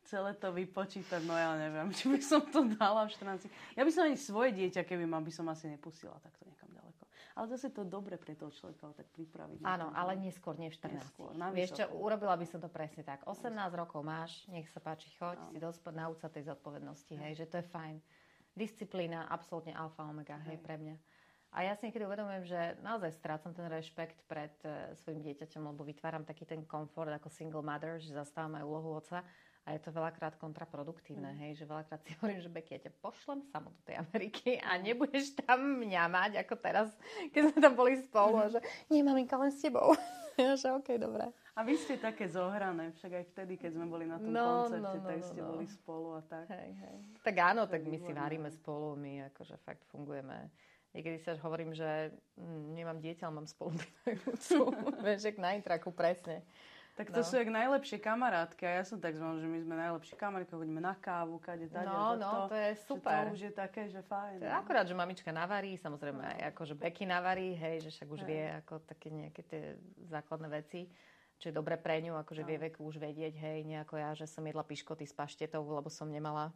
celé 0.06 0.31
to 0.38 0.55
vypočítať, 0.55 1.26
no 1.26 1.34
ja 1.34 1.58
neviem, 1.58 1.90
či 1.99 2.06
by 2.06 2.20
som 2.22 2.46
to 2.46 2.70
dala 2.78 3.11
v 3.11 3.11
14. 3.19 3.50
Ja 3.75 3.82
by 3.82 3.90
som 3.90 4.06
ani 4.06 4.14
svoje 4.14 4.55
dieťa, 4.55 4.87
keby 4.87 5.02
ma, 5.11 5.19
by 5.19 5.32
som 5.34 5.50
asi 5.50 5.66
nepustila 5.66 6.14
takto 6.22 6.46
niekam 6.46 6.70
ďaleko. 6.70 7.02
Ale 7.34 7.50
zase 7.50 7.75
to 7.75 7.82
dobre 7.82 8.14
pre 8.14 8.38
toho 8.38 8.55
človeka 8.55 8.94
tak 8.94 9.11
pripraviť. 9.11 9.66
Áno, 9.66 9.90
ale 9.90 10.14
neskôr, 10.14 10.55
nie 10.55 10.70
v 10.70 10.78
14. 10.78 11.02
Neskôr, 11.02 11.34
Vieš 11.50 11.70
čo, 11.75 11.84
urobila 11.99 12.38
by 12.38 12.46
som 12.46 12.62
to 12.62 12.70
presne 12.70 13.02
tak. 13.02 13.26
18 13.26 13.50
rokov 13.75 14.06
máš, 14.06 14.46
nech 14.46 14.70
sa 14.70 14.78
páči, 14.78 15.11
choď, 15.19 15.43
Áno. 15.43 15.50
si 15.50 15.58
dospod, 15.58 15.99
nauč 15.99 16.22
sa 16.22 16.31
tej 16.31 16.46
zodpovednosti, 16.46 17.11
hej, 17.19 17.34
že 17.34 17.50
to 17.50 17.58
je 17.58 17.66
fajn. 17.66 17.96
Disciplína, 18.55 19.26
absolútne 19.26 19.75
alfa 19.75 20.06
omega, 20.06 20.38
hej, 20.46 20.55
hej 20.55 20.58
pre 20.62 20.78
mňa. 20.78 20.94
A 21.54 21.62
ja 21.62 21.78
si 21.78 21.86
niekedy 21.86 22.02
uvedomujem, 22.02 22.50
že 22.50 22.60
naozaj 22.82 23.14
strácam 23.14 23.54
ten 23.54 23.70
rešpekt 23.70 24.26
pred 24.26 24.50
uh, 24.66 24.90
svojim 24.98 25.22
dieťaťom, 25.22 25.70
lebo 25.70 25.86
vytváram 25.86 26.26
taký 26.26 26.42
ten 26.42 26.66
komfort 26.66 27.14
ako 27.14 27.30
single 27.30 27.62
mother, 27.62 28.02
že 28.02 28.10
zastávam 28.10 28.58
aj 28.58 28.66
úlohu 28.66 28.98
oca 28.98 29.22
a 29.64 29.72
je 29.72 29.80
to 29.80 29.96
veľakrát 29.96 30.36
kontraproduktívne, 30.36 31.30
mm. 31.32 31.38
hej, 31.40 31.50
že 31.62 31.64
veľakrát 31.64 32.02
si 32.04 32.12
hovorím, 32.20 32.42
že 32.42 32.52
Beky, 32.52 32.70
ja 32.76 32.80
ťa 32.90 32.92
pošlem 33.00 33.40
samo 33.48 33.72
do 33.72 33.80
tej 33.88 33.96
Ameriky 34.02 34.60
a 34.60 34.76
nebudeš 34.76 35.38
tam 35.40 35.80
mňa 35.80 36.02
mať, 36.10 36.32
ako 36.44 36.54
teraz, 36.60 36.88
keď 37.32 37.42
sme 37.48 37.58
tam 37.62 37.74
boli 37.78 37.96
spolu, 38.02 38.34
mm. 38.36 38.44
a 38.44 38.46
že 38.52 38.60
nie, 38.92 39.00
maminka, 39.00 39.40
len 39.40 39.54
s 39.54 39.64
tebou. 39.64 39.96
že 40.60 40.68
okay, 40.74 40.98
dobré. 40.98 41.30
A 41.54 41.62
vy 41.62 41.78
ste 41.78 41.96
také 42.02 42.26
zohrané, 42.26 42.90
však 42.98 43.12
aj 43.14 43.24
vtedy, 43.30 43.54
keď 43.54 43.78
sme 43.78 43.86
boli 43.86 44.04
na 44.10 44.18
tom 44.18 44.34
no, 44.34 44.66
koncerte, 44.66 44.82
no, 44.82 45.00
no, 45.00 45.06
tak 45.06 45.18
no, 45.22 45.26
ste 45.30 45.40
no. 45.40 45.48
boli 45.54 45.66
spolu 45.70 46.08
a 46.18 46.22
tak. 46.26 46.46
Hej, 46.50 46.70
hej. 46.82 46.96
Tak 47.22 47.36
áno, 47.38 47.62
tak 47.70 47.86
my 47.86 47.96
si 48.02 48.10
varíme 48.10 48.50
spolu, 48.50 48.98
my 48.98 49.30
akože 49.30 49.56
fakt 49.62 49.86
fungujeme 49.86 50.50
Niekedy 50.94 51.19
sa 51.19 51.35
hovorím, 51.43 51.75
že 51.75 52.14
hm, 52.38 52.79
nemám 52.79 53.02
dieťa, 53.02 53.26
ale 53.26 53.43
mám 53.43 53.49
spolubývajúcu. 53.50 54.58
Vieš, 55.05 55.35
na 55.43 55.58
intraku, 55.58 55.91
presne. 55.91 56.46
Tak 56.94 57.11
to 57.11 57.20
no. 57.20 57.26
sú 57.26 57.35
jak 57.43 57.50
najlepšie 57.50 57.99
kamarátky 57.99 58.62
a 58.70 58.79
ja 58.79 58.85
som 58.87 59.02
tak 59.02 59.19
zvolil, 59.19 59.43
že 59.43 59.50
my 59.50 59.58
sme 59.67 59.75
najlepšie 59.75 60.14
kamarátky, 60.14 60.55
chodíme 60.55 60.79
na 60.79 60.94
kávu, 60.94 61.43
kade, 61.43 61.66
tade, 61.66 61.90
No, 61.90 62.14
no, 62.14 62.47
to 62.47 62.54
je 62.54 62.71
super. 62.87 63.26
to 63.26 63.35
už 63.35 63.40
je 63.50 63.52
také, 63.52 63.90
že 63.90 63.99
fajn. 64.07 64.38
To 64.38 64.47
je 64.47 64.54
no. 64.54 64.62
akurát, 64.62 64.87
že 64.87 64.95
mamička 64.95 65.35
navarí, 65.35 65.75
samozrejme 65.75 66.23
no. 66.23 66.30
aj 66.30 66.54
akože 66.54 66.78
Becky 66.78 67.02
navarí, 67.02 67.59
hej, 67.59 67.83
že 67.83 67.90
však 67.99 68.09
už 68.14 68.23
hej. 68.23 68.28
vie 68.30 68.42
ako 68.62 68.75
také 68.87 69.11
nejaké 69.11 69.42
tie 69.42 69.62
základné 70.07 70.47
veci 70.54 70.87
čo 71.38 71.50
je 71.50 71.54
dobre 71.61 71.76
pre 71.76 71.99
ňu, 72.00 72.14
akože 72.14 72.40
no. 72.40 72.49
vie 72.49 72.59
veku 72.71 72.87
už 72.87 73.02
vedieť, 73.02 73.35
hej, 73.37 73.66
nejako 73.66 73.99
ja, 73.99 74.14
že 74.14 74.30
som 74.30 74.47
jedla 74.47 74.62
piškoty 74.62 75.04
s 75.04 75.12
paštetou, 75.12 75.66
lebo 75.66 75.90
som 75.90 76.07
nemala, 76.07 76.54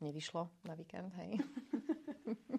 nevyšlo 0.00 0.48
na 0.64 0.74
víkend, 0.74 1.12
hej. 1.20 1.38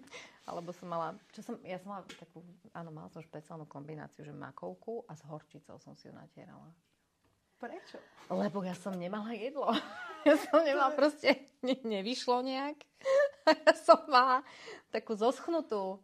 Alebo 0.50 0.70
som 0.70 0.86
mala, 0.90 1.18
čo 1.34 1.42
som, 1.42 1.58
ja 1.66 1.82
som 1.82 1.98
mala 1.98 2.04
takú, 2.22 2.46
áno, 2.70 2.94
mala 2.94 3.10
som 3.10 3.22
špeciálnu 3.22 3.66
kombináciu, 3.66 4.22
že 4.22 4.34
makovku 4.34 5.02
a 5.10 5.18
s 5.18 5.26
horčicou 5.26 5.82
som 5.82 5.98
si 5.98 6.06
ju 6.06 6.14
natierala. 6.14 6.70
Prečo? 7.58 7.98
Lebo 8.30 8.62
ja 8.62 8.76
som 8.78 8.94
nemala 8.96 9.34
jedlo. 9.34 9.70
Ja 10.26 10.34
som 10.42 10.66
nemala 10.66 10.90
proste, 10.98 11.38
ne, 11.62 11.78
nevyšlo 11.86 12.42
nejak. 12.42 12.82
Ja 13.62 13.78
som 13.78 14.02
mala 14.10 14.42
takú 14.90 15.14
zoschnutú 15.14 16.02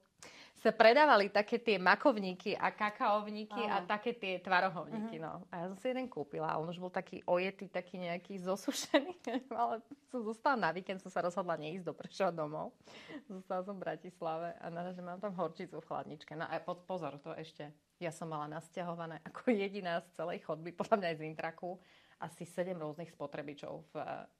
sa 0.62 0.70
predávali 0.70 1.34
také 1.34 1.58
tie 1.58 1.82
makovníky 1.82 2.54
a 2.54 2.70
kakaovníky 2.70 3.66
Aha. 3.66 3.82
a 3.82 3.90
také 3.90 4.14
tie 4.14 4.38
tvarohovníky. 4.38 5.18
Uh-huh. 5.18 5.42
No. 5.42 5.50
A 5.50 5.66
ja 5.66 5.74
som 5.74 5.78
si 5.82 5.90
jeden 5.90 6.06
kúpila 6.06 6.54
a 6.54 6.62
on 6.62 6.70
už 6.70 6.78
bol 6.78 6.94
taký 6.94 7.26
ojetý, 7.26 7.66
taký 7.66 7.98
nejaký 7.98 8.38
zosušený. 8.38 9.26
Ale 9.50 9.82
som 10.14 10.22
zostala 10.22 10.70
na 10.70 10.70
víkend, 10.70 11.02
som 11.02 11.10
sa 11.10 11.26
rozhodla 11.26 11.58
neísť 11.58 11.86
do 11.90 11.98
Prešova 11.98 12.30
domov. 12.30 12.78
Zostala 13.26 13.66
som 13.66 13.74
v 13.82 13.90
Bratislave 13.90 14.54
a 14.62 14.66
že 14.94 15.02
mám 15.02 15.18
tam 15.18 15.34
horčicu 15.34 15.82
v 15.82 15.88
chladničke. 15.90 16.38
No 16.38 16.46
a 16.46 16.54
pod, 16.62 16.86
pozor, 16.86 17.18
to 17.18 17.34
ešte. 17.34 17.74
Ja 17.98 18.14
som 18.14 18.30
mala 18.30 18.46
nasťahované 18.46 19.18
ako 19.34 19.50
jediná 19.50 19.98
z 20.06 20.14
celej 20.14 20.46
chodby, 20.46 20.78
podľa 20.78 20.96
mňa 21.02 21.08
aj 21.10 21.18
z 21.18 21.24
intraku, 21.26 21.82
asi 22.22 22.46
7 22.46 22.78
rôznych 22.78 23.10
spotrebičov 23.10 23.82
v, 23.90 23.96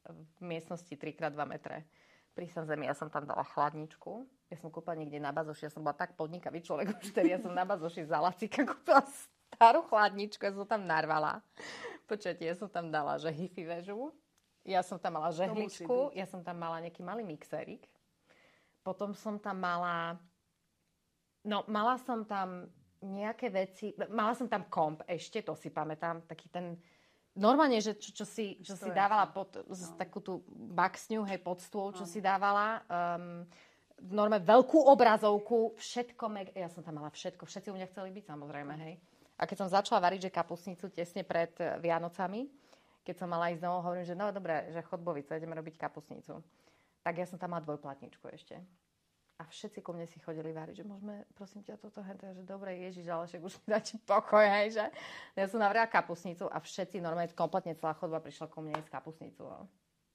v 0.06 0.40
miestnosti 0.46 0.94
3x2 0.94 1.34
metre 1.50 1.90
pri 2.32 2.48
zemi, 2.48 2.88
ja 2.88 2.96
som 2.96 3.12
tam 3.12 3.28
dala 3.28 3.44
chladničku. 3.44 4.28
Ja 4.52 4.58
som 4.60 4.72
kúpila 4.72 5.00
niekde 5.00 5.20
na 5.20 5.32
bazoši, 5.32 5.68
ja 5.68 5.72
som 5.72 5.84
bola 5.84 5.96
tak 5.96 6.16
podnikavý 6.20 6.60
človek 6.60 6.92
už 7.00 7.16
tedy, 7.16 7.32
ja 7.32 7.40
som 7.40 7.56
na 7.56 7.64
bazoši 7.64 8.08
za 8.08 8.20
lacika 8.20 8.64
kúpila 8.68 9.04
starú 9.52 9.84
chladničku, 9.88 10.44
ja 10.44 10.52
som 10.56 10.68
tam 10.68 10.84
narvala. 10.88 11.44
Počujete, 12.08 12.44
ja 12.44 12.56
som 12.56 12.68
tam 12.68 12.92
dala, 12.92 13.16
že 13.20 13.32
hifi 13.32 13.64
vežu, 13.64 14.12
ja 14.68 14.84
som 14.84 15.00
tam 15.00 15.20
mala 15.20 15.32
žehličku, 15.32 16.12
ja 16.14 16.28
som 16.28 16.44
tam 16.44 16.60
mala 16.60 16.84
nejaký 16.84 17.02
malý 17.02 17.24
mixerik, 17.24 17.88
potom 18.84 19.16
som 19.16 19.40
tam 19.40 19.58
mala, 19.58 20.20
no 21.48 21.64
mala 21.72 21.96
som 22.02 22.28
tam 22.28 22.68
nejaké 23.02 23.50
veci, 23.50 23.98
mala 24.14 24.38
som 24.38 24.46
tam 24.46 24.70
komp 24.70 25.02
ešte, 25.10 25.42
to 25.42 25.58
si 25.58 25.74
pamätám, 25.74 26.22
taký 26.30 26.52
ten 26.54 26.78
normálne, 27.36 27.80
že 27.80 27.96
čo, 27.96 28.24
čo 28.24 28.26
si, 28.28 28.60
čo 28.64 28.76
si 28.76 28.90
dávala 28.92 29.28
pod 29.32 29.56
no. 29.64 29.76
takú 29.96 30.20
tú 30.20 30.44
baxňu, 30.50 31.24
hej, 31.28 31.40
pod 31.40 31.64
stôl, 31.64 31.96
čo 31.96 32.04
no. 32.04 32.10
si 32.10 32.20
dávala. 32.20 32.84
Um, 32.88 33.48
normálne 34.02 34.42
veľkú 34.42 34.82
obrazovku, 34.90 35.78
všetko, 35.78 36.24
meg- 36.28 36.54
ja 36.58 36.68
som 36.74 36.82
tam 36.82 36.98
mala 36.98 37.14
všetko, 37.14 37.46
všetci 37.46 37.70
u 37.70 37.78
mňa 37.78 37.88
chceli 37.94 38.10
byť 38.10 38.26
samozrejme, 38.26 38.74
hej. 38.82 38.96
A 39.38 39.50
keď 39.50 39.66
som 39.66 39.74
začala 39.74 40.02
variť, 40.02 40.30
že 40.30 40.38
kapusnicu 40.38 40.90
tesne 40.94 41.26
pred 41.26 41.54
eh, 41.62 41.78
Vianocami, 41.82 42.50
keď 43.02 43.16
som 43.18 43.30
mala 43.30 43.50
ísť 43.50 43.66
domov, 43.66 43.82
hovorím, 43.82 44.06
že 44.06 44.14
no 44.14 44.30
dobre, 44.30 44.70
že 44.70 44.86
chodbovice, 44.86 45.34
ideme 45.34 45.58
robiť 45.58 45.78
kapusnicu. 45.82 46.38
Tak 47.02 47.14
ja 47.18 47.26
som 47.26 47.42
tam 47.42 47.58
mala 47.58 47.66
dvojplatničku 47.66 48.30
ešte. 48.30 48.62
A 49.42 49.50
všetci 49.50 49.82
ku 49.82 49.90
mne 49.90 50.06
si 50.06 50.22
chodili 50.22 50.54
variť, 50.54 50.82
že 50.82 50.86
môžeme, 50.86 51.26
prosím 51.34 51.66
ťa, 51.66 51.82
toto 51.82 52.06
hento, 52.06 52.30
že 52.30 52.46
dobre, 52.46 52.78
Ježiš, 52.78 53.10
ale 53.10 53.26
však 53.26 53.42
už 53.42 53.58
mi 53.66 53.74
dáte 53.74 53.98
pokoj, 54.06 54.46
hej, 54.46 54.78
že 54.78 54.86
ja 55.34 55.50
som 55.50 55.58
navrela 55.58 55.90
kapusnicu 55.90 56.46
a 56.46 56.62
všetci 56.62 57.02
normálne, 57.02 57.34
kompletne 57.34 57.74
celá 57.74 57.98
chodba 57.98 58.22
prišla 58.22 58.46
ku 58.54 58.62
mne 58.62 58.78
s 58.78 58.94
kapusnicu. 58.94 59.42
No. 59.42 59.66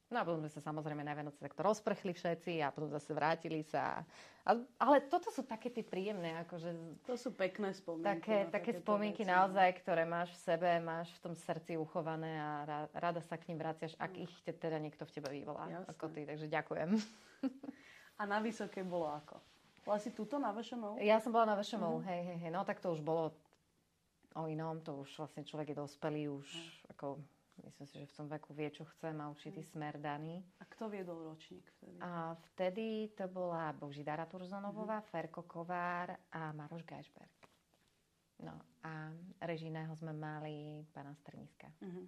No 0.06 0.22
a 0.22 0.22
potom 0.22 0.38
sme 0.38 0.54
sa 0.54 0.62
samozrejme 0.62 1.02
na 1.02 1.18
Vianoce 1.18 1.42
takto 1.42 1.66
rozprchli 1.66 2.14
všetci 2.14 2.62
a 2.62 2.70
potom 2.70 2.86
zase 2.86 3.10
vrátili 3.10 3.66
sa. 3.66 4.06
A, 4.46 4.54
ale 4.78 5.02
toto 5.10 5.34
sú 5.34 5.42
také 5.42 5.66
tie 5.66 5.82
príjemné, 5.82 6.38
akože... 6.46 7.02
To 7.10 7.18
sú 7.18 7.34
pekné 7.34 7.74
spomienky. 7.74 8.22
Také, 8.22 8.36
také 8.46 8.70
spomienky 8.78 9.26
veci. 9.26 9.34
naozaj, 9.34 9.82
ktoré 9.82 10.06
máš 10.06 10.30
v 10.38 10.54
sebe, 10.54 10.70
máš 10.78 11.10
v 11.18 11.20
tom 11.26 11.34
srdci 11.34 11.74
uchované 11.74 12.38
a 12.38 12.86
rada 12.94 13.18
sa 13.18 13.34
k 13.34 13.50
ním 13.50 13.58
vraciaš, 13.58 13.98
ak 13.98 14.14
ich 14.14 14.30
te, 14.46 14.54
teda 14.54 14.78
niekto 14.78 15.02
v 15.02 15.10
tebe 15.10 15.26
vyvolá. 15.34 15.66
Jasne. 15.66 15.90
Ako 15.90 16.06
ty, 16.14 16.22
takže 16.22 16.46
ďakujem. 16.46 16.90
A 18.16 18.22
na 18.24 18.40
Vysoké 18.40 18.80
bolo 18.80 19.12
ako? 19.12 19.36
Bola 19.86 20.02
si 20.02 20.10
tuto 20.10 20.40
na 20.40 20.50
VŠMU? 20.50 20.98
Ja 20.98 21.22
som 21.22 21.30
bola 21.30 21.54
na 21.54 21.56
VŠMU, 21.60 22.00
mm-hmm. 22.00 22.08
hej, 22.10 22.20
hej, 22.26 22.38
hej. 22.42 22.50
No 22.50 22.66
tak 22.66 22.82
to 22.82 22.90
už 22.90 23.04
bolo 23.04 23.30
o 24.34 24.44
inom, 24.50 24.82
to 24.82 25.06
už 25.06 25.10
vlastne 25.16 25.46
človek 25.46 25.72
je 25.72 25.76
dospelý, 25.78 26.22
už 26.28 26.48
mm. 26.48 26.92
ako 26.96 27.06
myslím 27.64 27.86
si, 27.88 27.94
že 28.04 28.10
v 28.10 28.16
tom 28.16 28.26
veku 28.28 28.52
vie, 28.52 28.68
čo 28.68 28.84
chce, 28.84 29.14
má 29.16 29.32
určitý 29.32 29.64
mm. 29.64 29.68
smer 29.72 29.94
daný. 29.96 30.44
A 30.60 30.68
kto 30.68 30.92
viedol 30.92 31.24
ročník 31.24 31.64
vtedy? 31.78 31.96
A 32.04 32.36
vtedy 32.52 33.14
to 33.16 33.24
bola 33.32 33.72
Božidara 33.72 34.28
Turzonovová, 34.28 35.00
mm. 35.00 35.06
Ferko 35.08 35.46
Kovár 35.48 36.12
a 36.34 36.52
Maroš 36.52 36.84
Gajšberg. 36.84 37.36
No 38.44 38.52
a 38.84 39.08
režiného 39.48 39.96
sme 39.96 40.12
mali 40.12 40.84
pána 40.92 41.16
Strniska. 41.16 41.72
Mm-hmm. 41.80 42.06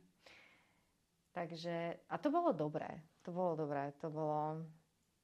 Takže, 1.32 2.04
a 2.10 2.14
to 2.20 2.28
bolo 2.28 2.52
dobré. 2.52 3.00
To 3.24 3.32
bolo 3.32 3.56
dobré. 3.56 3.96
To 4.04 4.12
bolo, 4.12 4.66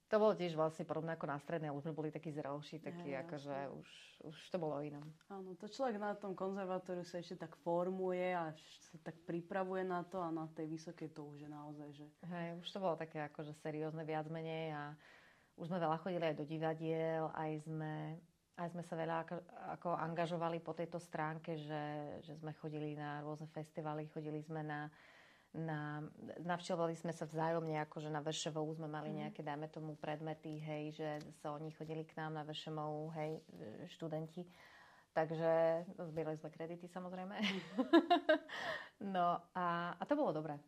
to 0.08 0.20
bolo 0.20 0.36
tiež 0.36 0.52
vlastne 0.52 0.84
podobné 0.84 1.16
ako 1.16 1.26
na 1.26 1.38
strednej, 1.40 1.72
ale 1.72 1.80
sme 1.80 1.96
boli 1.96 2.12
takí 2.12 2.28
zrelší, 2.28 2.78
takí 2.78 3.16
ja, 3.16 3.24
akože 3.24 3.56
už, 3.72 3.90
už 4.28 4.36
to 4.52 4.58
bolo 4.60 4.76
inom. 4.84 5.04
Áno, 5.32 5.56
to 5.56 5.64
človek 5.66 5.96
na 5.96 6.12
tom 6.12 6.36
konzervatóriu 6.36 7.08
sa 7.08 7.24
ešte 7.24 7.48
tak 7.48 7.56
formuje 7.64 8.36
a 8.36 8.52
sa 8.92 8.98
tak 9.00 9.16
pripravuje 9.24 9.82
na 9.82 10.04
to 10.04 10.20
a 10.20 10.28
na 10.28 10.44
tej 10.52 10.68
vysokej 10.68 11.08
to 11.16 11.24
už 11.24 11.48
je 11.48 11.50
naozaj, 11.50 11.88
že... 11.96 12.06
Hej, 12.28 12.60
už 12.60 12.68
to 12.68 12.78
bolo 12.84 12.94
také 13.00 13.24
akože 13.24 13.56
seriózne 13.56 14.04
viac 14.04 14.28
menej 14.28 14.76
a 14.76 14.82
už 15.56 15.70
sme 15.72 15.80
veľa 15.80 15.96
chodili 16.02 16.24
aj 16.28 16.36
do 16.36 16.44
divadiel, 16.44 17.30
aj 17.32 17.64
sme, 17.64 18.20
aj 18.60 18.68
sme 18.74 18.82
sa 18.84 18.94
veľa 18.98 19.16
ako, 19.24 19.36
ako 19.78 19.88
angažovali 19.96 20.58
po 20.60 20.76
tejto 20.76 21.00
stránke, 21.00 21.56
že, 21.56 21.84
že 22.26 22.36
sme 22.36 22.52
chodili 22.58 22.98
na 22.98 23.22
rôzne 23.24 23.48
festivaly, 23.48 24.10
chodili 24.10 24.42
sme 24.42 24.66
na 24.66 24.90
na, 25.54 26.02
navštevovali 26.42 26.98
sme 26.98 27.14
sa 27.14 27.30
vzájomne, 27.30 27.78
akože 27.86 28.10
na 28.10 28.18
VŠVU 28.18 28.74
sme 28.74 28.90
mali 28.90 29.14
mhm. 29.14 29.16
nejaké, 29.22 29.40
dajme 29.46 29.70
tomu, 29.70 29.94
predmety, 29.94 30.58
hej, 30.58 30.98
že 30.98 31.08
sa 31.38 31.54
oni 31.54 31.70
chodili 31.70 32.02
k 32.02 32.18
nám 32.18 32.34
na 32.34 32.42
VŠMU, 32.42 33.14
hej, 33.14 33.38
študenti. 33.94 34.42
Takže 35.14 35.50
zbierali 36.10 36.34
sme 36.34 36.50
kredity 36.50 36.90
samozrejme. 36.90 37.38
no 39.14 39.38
a, 39.54 39.94
a 39.94 40.02
to 40.10 40.18
bolo 40.18 40.34
dobré. 40.34 40.58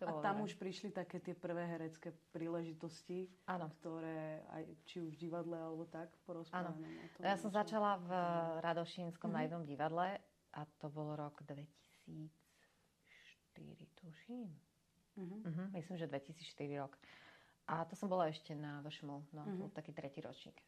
To 0.00 0.08
a 0.08 0.24
tam 0.24 0.40
dobré. 0.40 0.48
už 0.48 0.52
prišli 0.56 0.88
také 0.88 1.20
tie 1.20 1.36
prvé 1.36 1.68
herecké 1.68 2.16
príležitosti, 2.32 3.28
ano. 3.44 3.68
ktoré 3.76 4.40
aj 4.56 4.64
či 4.88 5.04
už 5.04 5.20
v 5.20 5.28
divadle 5.28 5.60
alebo 5.60 5.84
tak 5.84 6.08
porozprávané. 6.24 6.96
No 7.20 7.28
ja 7.28 7.36
som 7.36 7.52
začala 7.52 8.00
v 8.00 8.10
Radošínskom 8.64 9.28
mm-hmm. 9.28 9.36
na 9.36 9.44
jednom 9.44 9.64
divadle 9.68 10.08
a 10.56 10.60
to 10.80 10.88
bol 10.88 11.12
rok 11.12 11.44
2000 11.44 11.68
2004, 12.08 12.43
tuším. 14.04 14.48
Uh-huh. 15.14 15.40
Uh-huh, 15.46 15.66
myslím, 15.72 15.96
že 15.98 16.06
2004 16.06 16.82
rok. 16.82 16.98
A 17.64 17.84
to 17.88 17.96
som 17.96 18.12
bola 18.12 18.28
ešte 18.28 18.52
na 18.52 18.84
VŠMU, 18.84 19.24
no, 19.32 19.42
uh-huh. 19.46 19.72
taký 19.72 19.94
tretí 19.96 20.20
ročník. 20.20 20.58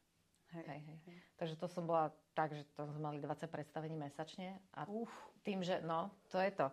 Hej, 0.55 0.65
hej, 0.65 0.81
hej. 0.87 0.99
hej. 1.11 1.19
Takže 1.37 1.55
to 1.59 1.67
som 1.69 1.85
bola 1.85 2.15
tak, 2.33 2.55
že 2.55 2.63
to 2.79 2.87
sme 2.87 3.03
mali 3.03 3.19
20 3.19 3.51
predstavení 3.51 3.99
mesačne 3.99 4.57
a 4.73 4.87
Uf. 4.87 5.11
tým, 5.43 5.61
že 5.61 5.83
no, 5.83 6.15
to 6.31 6.39
je 6.39 6.55
to. 6.55 6.71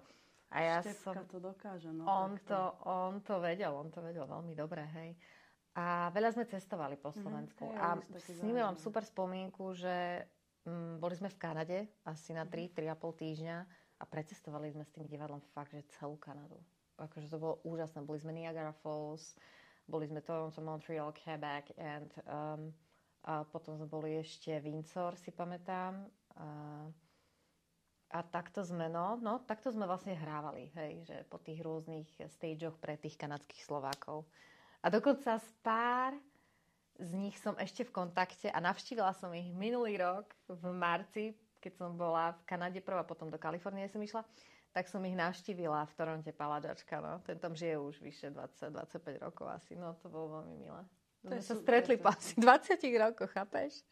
A 0.53 0.58
ja 0.62 0.77
Štepka 0.86 1.01
som, 1.01 1.25
to 1.25 1.41
dokáže. 1.41 1.89
No, 1.89 2.05
on, 2.05 2.38
to, 2.46 2.62
on 2.86 3.25
to 3.25 3.41
vedel, 3.41 3.74
on 3.74 3.89
to 3.89 4.05
vedel 4.05 4.29
veľmi 4.29 4.53
dobre, 4.53 4.86
hej. 4.86 5.17
A 5.74 6.13
veľa 6.13 6.38
sme 6.38 6.46
cestovali 6.46 7.01
po 7.01 7.10
Slovensku. 7.10 7.65
Mm, 7.65 7.82
a 7.82 7.98
s 8.13 8.46
ním 8.46 8.62
mám 8.62 8.77
super 8.77 9.01
spomienku, 9.01 9.74
že 9.74 10.22
mm, 10.70 11.01
boli 11.01 11.17
sme 11.17 11.34
v 11.34 11.41
Kanade 11.41 11.77
asi 12.05 12.38
na 12.38 12.46
3-3,5 12.46 12.93
týždňa 12.93 13.58
a 14.04 14.06
precestovali 14.06 14.68
sme 14.68 14.84
s 14.84 14.92
tým 14.92 15.08
divadlom 15.08 15.40
fakt, 15.56 15.72
že 15.72 15.88
celú 15.96 16.20
Kanadu. 16.20 16.60
Akože 17.00 17.32
to 17.32 17.40
bolo 17.40 17.64
úžasné. 17.64 18.04
Boli 18.04 18.20
sme 18.20 18.36
Niagara 18.36 18.76
Falls, 18.84 19.40
boli 19.88 20.12
sme 20.12 20.20
Toronto, 20.20 20.60
Montreal, 20.60 21.16
Quebec 21.16 21.72
and, 21.80 22.12
um, 22.28 22.76
a 23.24 23.48
potom 23.48 23.80
sme 23.80 23.88
boli 23.88 24.20
ešte 24.20 24.60
Windsor, 24.60 25.16
si 25.16 25.32
pamätám. 25.32 26.04
A, 26.36 26.48
a 28.12 28.20
takto 28.28 28.60
sme, 28.60 28.92
no, 28.92 29.16
no, 29.16 29.40
takto 29.48 29.72
sme 29.72 29.88
vlastne 29.88 30.20
hrávali, 30.20 30.68
hej, 30.76 31.08
že 31.08 31.18
po 31.32 31.40
tých 31.40 31.64
rôznych 31.64 32.12
stageoch 32.28 32.76
pre 32.84 33.00
tých 33.00 33.16
kanadských 33.16 33.64
Slovákov. 33.64 34.28
A 34.84 34.92
dokonca 34.92 35.40
s 35.40 35.48
pár 35.64 36.12
z 37.00 37.10
nich 37.16 37.40
som 37.40 37.56
ešte 37.56 37.88
v 37.88 37.96
kontakte 37.96 38.52
a 38.52 38.60
navštívila 38.60 39.16
som 39.16 39.32
ich 39.32 39.50
minulý 39.56 39.98
rok 39.98 40.30
v 40.52 40.64
marci 40.76 41.34
keď 41.63 41.79
som 41.79 41.96
bola 41.96 42.36
v 42.36 42.43
Kanade 42.43 42.84
prvá, 42.84 43.08
potom 43.08 43.32
do 43.32 43.39
Kalifornie 43.39 43.88
som 43.88 44.03
išla, 44.03 44.27
tak 44.75 44.91
som 44.91 45.00
ich 45.08 45.15
navštívila 45.15 45.88
v 45.88 45.93
Toronte 45.96 46.32
Paladžačka, 46.36 47.00
no. 47.00 47.24
Ten 47.24 47.39
tam 47.39 47.55
žije 47.55 47.79
už 47.79 48.03
vyše 48.03 48.36
20-25 48.36 49.24
rokov 49.24 49.48
asi, 49.48 49.79
no 49.79 49.96
to 50.03 50.12
bolo 50.12 50.43
veľmi 50.43 50.55
milé. 50.60 50.84
To 51.24 51.32
sme 51.32 51.39
sa 51.39 51.55
stretli 51.55 51.96
po 51.96 52.12
asi 52.12 52.36
20 52.36 52.84
rokoch, 53.00 53.32
chápeš? 53.32 53.88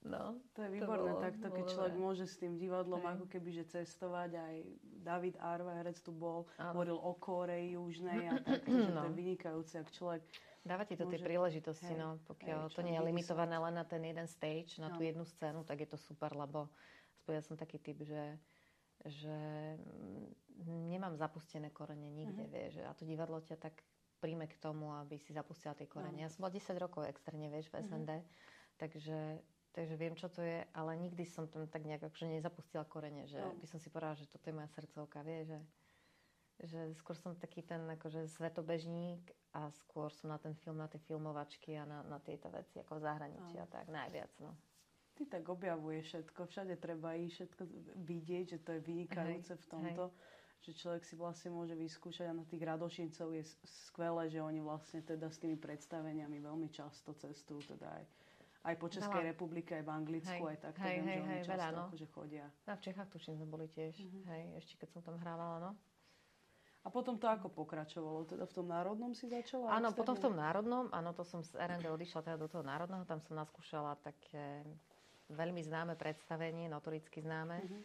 No, 0.00 0.40
to 0.56 0.64
je 0.64 0.80
výborné 0.80 1.12
to 1.12 1.16
bolo, 1.16 1.24
takto, 1.24 1.46
keď 1.52 1.64
človek 1.76 1.94
môže 2.00 2.24
s 2.24 2.40
tým 2.40 2.56
divadlom 2.56 3.04
Hej. 3.04 3.12
ako 3.16 3.24
keby, 3.28 3.50
že 3.52 3.64
cestovať. 3.68 4.30
Aj 4.32 4.56
David 4.80 5.36
Arva, 5.36 5.76
herec 5.76 6.00
tu 6.00 6.08
bol, 6.08 6.48
ano. 6.56 6.72
hovoril 6.72 6.96
o 6.96 7.12
Kóreji 7.20 7.76
južnej 7.76 8.32
a 8.32 8.40
tak, 8.44 8.64
no. 8.64 8.96
to 8.96 9.12
je 9.12 9.16
vynikajúce, 9.16 9.76
ak 9.76 9.92
človek 9.92 10.24
Dáva 10.60 10.84
ti 10.84 10.92
to 10.92 11.08
môže... 11.08 11.16
tie 11.16 11.24
príležitosti, 11.24 11.92
hej, 11.92 12.00
no, 12.00 12.20
pokiaľ 12.28 12.68
hej, 12.68 12.74
to 12.76 12.80
nie 12.84 12.92
je 12.92 13.02
limitované 13.02 13.56
len 13.56 13.74
na 13.74 13.84
ten 13.88 14.04
jeden 14.04 14.28
stage, 14.28 14.76
na 14.76 14.92
no. 14.92 15.00
tú 15.00 15.00
jednu 15.00 15.24
scénu, 15.24 15.64
tak 15.64 15.80
je 15.80 15.88
to 15.88 15.96
super, 15.96 16.36
lebo 16.36 16.68
ja 17.30 17.40
som 17.40 17.54
taký 17.54 17.78
typ, 17.78 18.02
že, 18.02 18.36
že 19.06 19.38
nemám 20.66 21.14
zapustené 21.14 21.70
korene 21.70 22.10
nikde, 22.10 22.44
uh-huh. 22.44 22.52
vieš, 22.52 22.82
a 22.82 22.90
to 22.92 23.06
divadlo 23.06 23.38
ťa 23.38 23.56
tak 23.56 23.78
príjme 24.20 24.50
k 24.50 24.58
tomu, 24.60 24.92
aby 25.00 25.16
si 25.16 25.32
zapustila 25.32 25.72
tie 25.72 25.88
korene. 25.88 26.20
No. 26.20 26.24
Ja 26.26 26.28
som 26.28 26.44
bola 26.44 26.52
10 26.52 26.76
rokov 26.76 27.06
externe, 27.06 27.48
vieš, 27.48 27.70
v 27.70 27.80
SND, 27.86 28.10
uh-huh. 28.18 28.76
takže, 28.76 29.18
takže 29.72 29.94
viem, 29.94 30.18
čo 30.18 30.28
to 30.28 30.42
je, 30.42 30.66
ale 30.74 30.92
nikdy 30.98 31.22
som 31.24 31.48
tam 31.48 31.70
tak 31.70 31.86
nejak 31.86 32.04
akože 32.04 32.28
nezapustila 32.28 32.84
korene, 32.84 33.30
že 33.30 33.40
no. 33.40 33.56
by 33.56 33.66
som 33.70 33.78
si 33.78 33.88
povedala, 33.88 34.18
že 34.18 34.28
toto 34.28 34.50
je 34.50 34.58
moja 34.58 34.68
srdcovka, 34.74 35.22
vieš, 35.24 35.56
že 35.56 35.60
že 36.60 36.92
skôr 37.00 37.16
som 37.16 37.32
taký 37.32 37.64
ten 37.64 37.80
akože 37.88 38.28
svetobežník 38.36 39.32
a 39.50 39.66
skôr 39.74 40.14
som 40.14 40.30
na 40.30 40.38
ten 40.38 40.54
film, 40.62 40.78
na 40.78 40.86
tie 40.86 41.02
filmovačky 41.02 41.74
a 41.74 41.82
na, 41.82 42.06
na 42.06 42.22
tieto 42.22 42.46
veci 42.54 42.78
ako 42.78 42.98
v 42.98 43.04
zahraničí 43.04 43.56
a 43.58 43.66
tak 43.66 43.90
najviac. 43.90 44.30
No. 44.38 44.54
Ty 45.18 45.26
tak 45.26 45.44
objavuje 45.50 46.06
všetko, 46.06 46.46
všade 46.46 46.78
treba 46.78 47.18
ísť 47.18 47.34
všetko 47.34 47.62
vidieť, 48.06 48.44
že 48.56 48.58
to 48.62 48.70
je 48.78 48.80
vynikajúce 48.86 49.52
hej, 49.52 49.60
v 49.60 49.66
tomto. 49.66 50.04
Hej 50.08 50.38
že 50.60 50.76
človek 50.76 51.02
si 51.08 51.16
vlastne 51.16 51.56
môže 51.56 51.72
vyskúšať 51.72 52.28
a 52.28 52.36
na 52.36 52.44
tých 52.44 52.60
radošincov 52.60 53.32
je 53.32 53.44
skvelé, 53.88 54.28
že 54.28 54.44
oni 54.44 54.60
vlastne 54.60 55.00
teda 55.00 55.32
s 55.32 55.40
tými 55.40 55.56
predstaveniami 55.56 56.36
veľmi 56.36 56.68
často 56.68 57.16
cestujú, 57.16 57.64
teda 57.76 57.88
aj, 57.88 58.04
aj 58.68 58.74
po 58.76 58.86
Českej 58.92 59.24
veľa. 59.24 59.30
republike, 59.32 59.72
aj 59.80 59.84
v 59.88 59.92
Anglicku, 59.96 60.42
hej, 60.44 60.52
aj 60.52 60.58
tak, 60.60 60.74
hej, 60.84 61.00
viem, 61.00 61.08
hej, 61.08 61.16
že 61.16 61.24
oni 61.24 61.32
hej, 61.32 61.44
často 61.48 61.56
veľa, 61.56 61.68
no. 61.72 61.84
akože 61.88 62.06
chodia. 62.12 62.46
A 62.68 62.76
v 62.76 62.82
Čechách 62.84 63.08
tuším 63.08 63.34
sme 63.40 63.48
boli 63.48 63.66
tiež, 63.72 63.94
uh-huh. 64.04 64.24
hej, 64.36 64.44
ešte 64.60 64.72
keď 64.84 64.88
som 64.92 65.00
tam 65.00 65.16
hrávala, 65.16 65.56
no. 65.64 65.72
A 66.80 66.88
potom 66.88 67.20
to 67.20 67.28
ako 67.28 67.52
pokračovalo? 67.52 68.24
Teda 68.24 68.48
v 68.48 68.54
tom 68.56 68.72
národnom 68.72 69.12
si 69.12 69.28
začala? 69.28 69.76
Áno, 69.76 69.92
potom 69.92 70.16
v 70.16 70.24
tom 70.24 70.34
národnom, 70.34 70.88
áno, 70.96 71.12
to 71.12 71.28
som 71.28 71.44
z 71.44 71.52
RND 71.60 71.92
odišla 71.92 72.24
teda 72.24 72.40
do 72.40 72.48
toho 72.48 72.64
národného, 72.64 73.04
tam 73.04 73.20
som 73.20 73.36
naskúšala 73.36 74.00
také 74.00 74.64
veľmi 75.28 75.60
známe 75.60 75.94
predstavenie, 75.94 76.66
notoricky 76.72 77.20
známe, 77.20 77.60
uh-huh. 77.60 77.82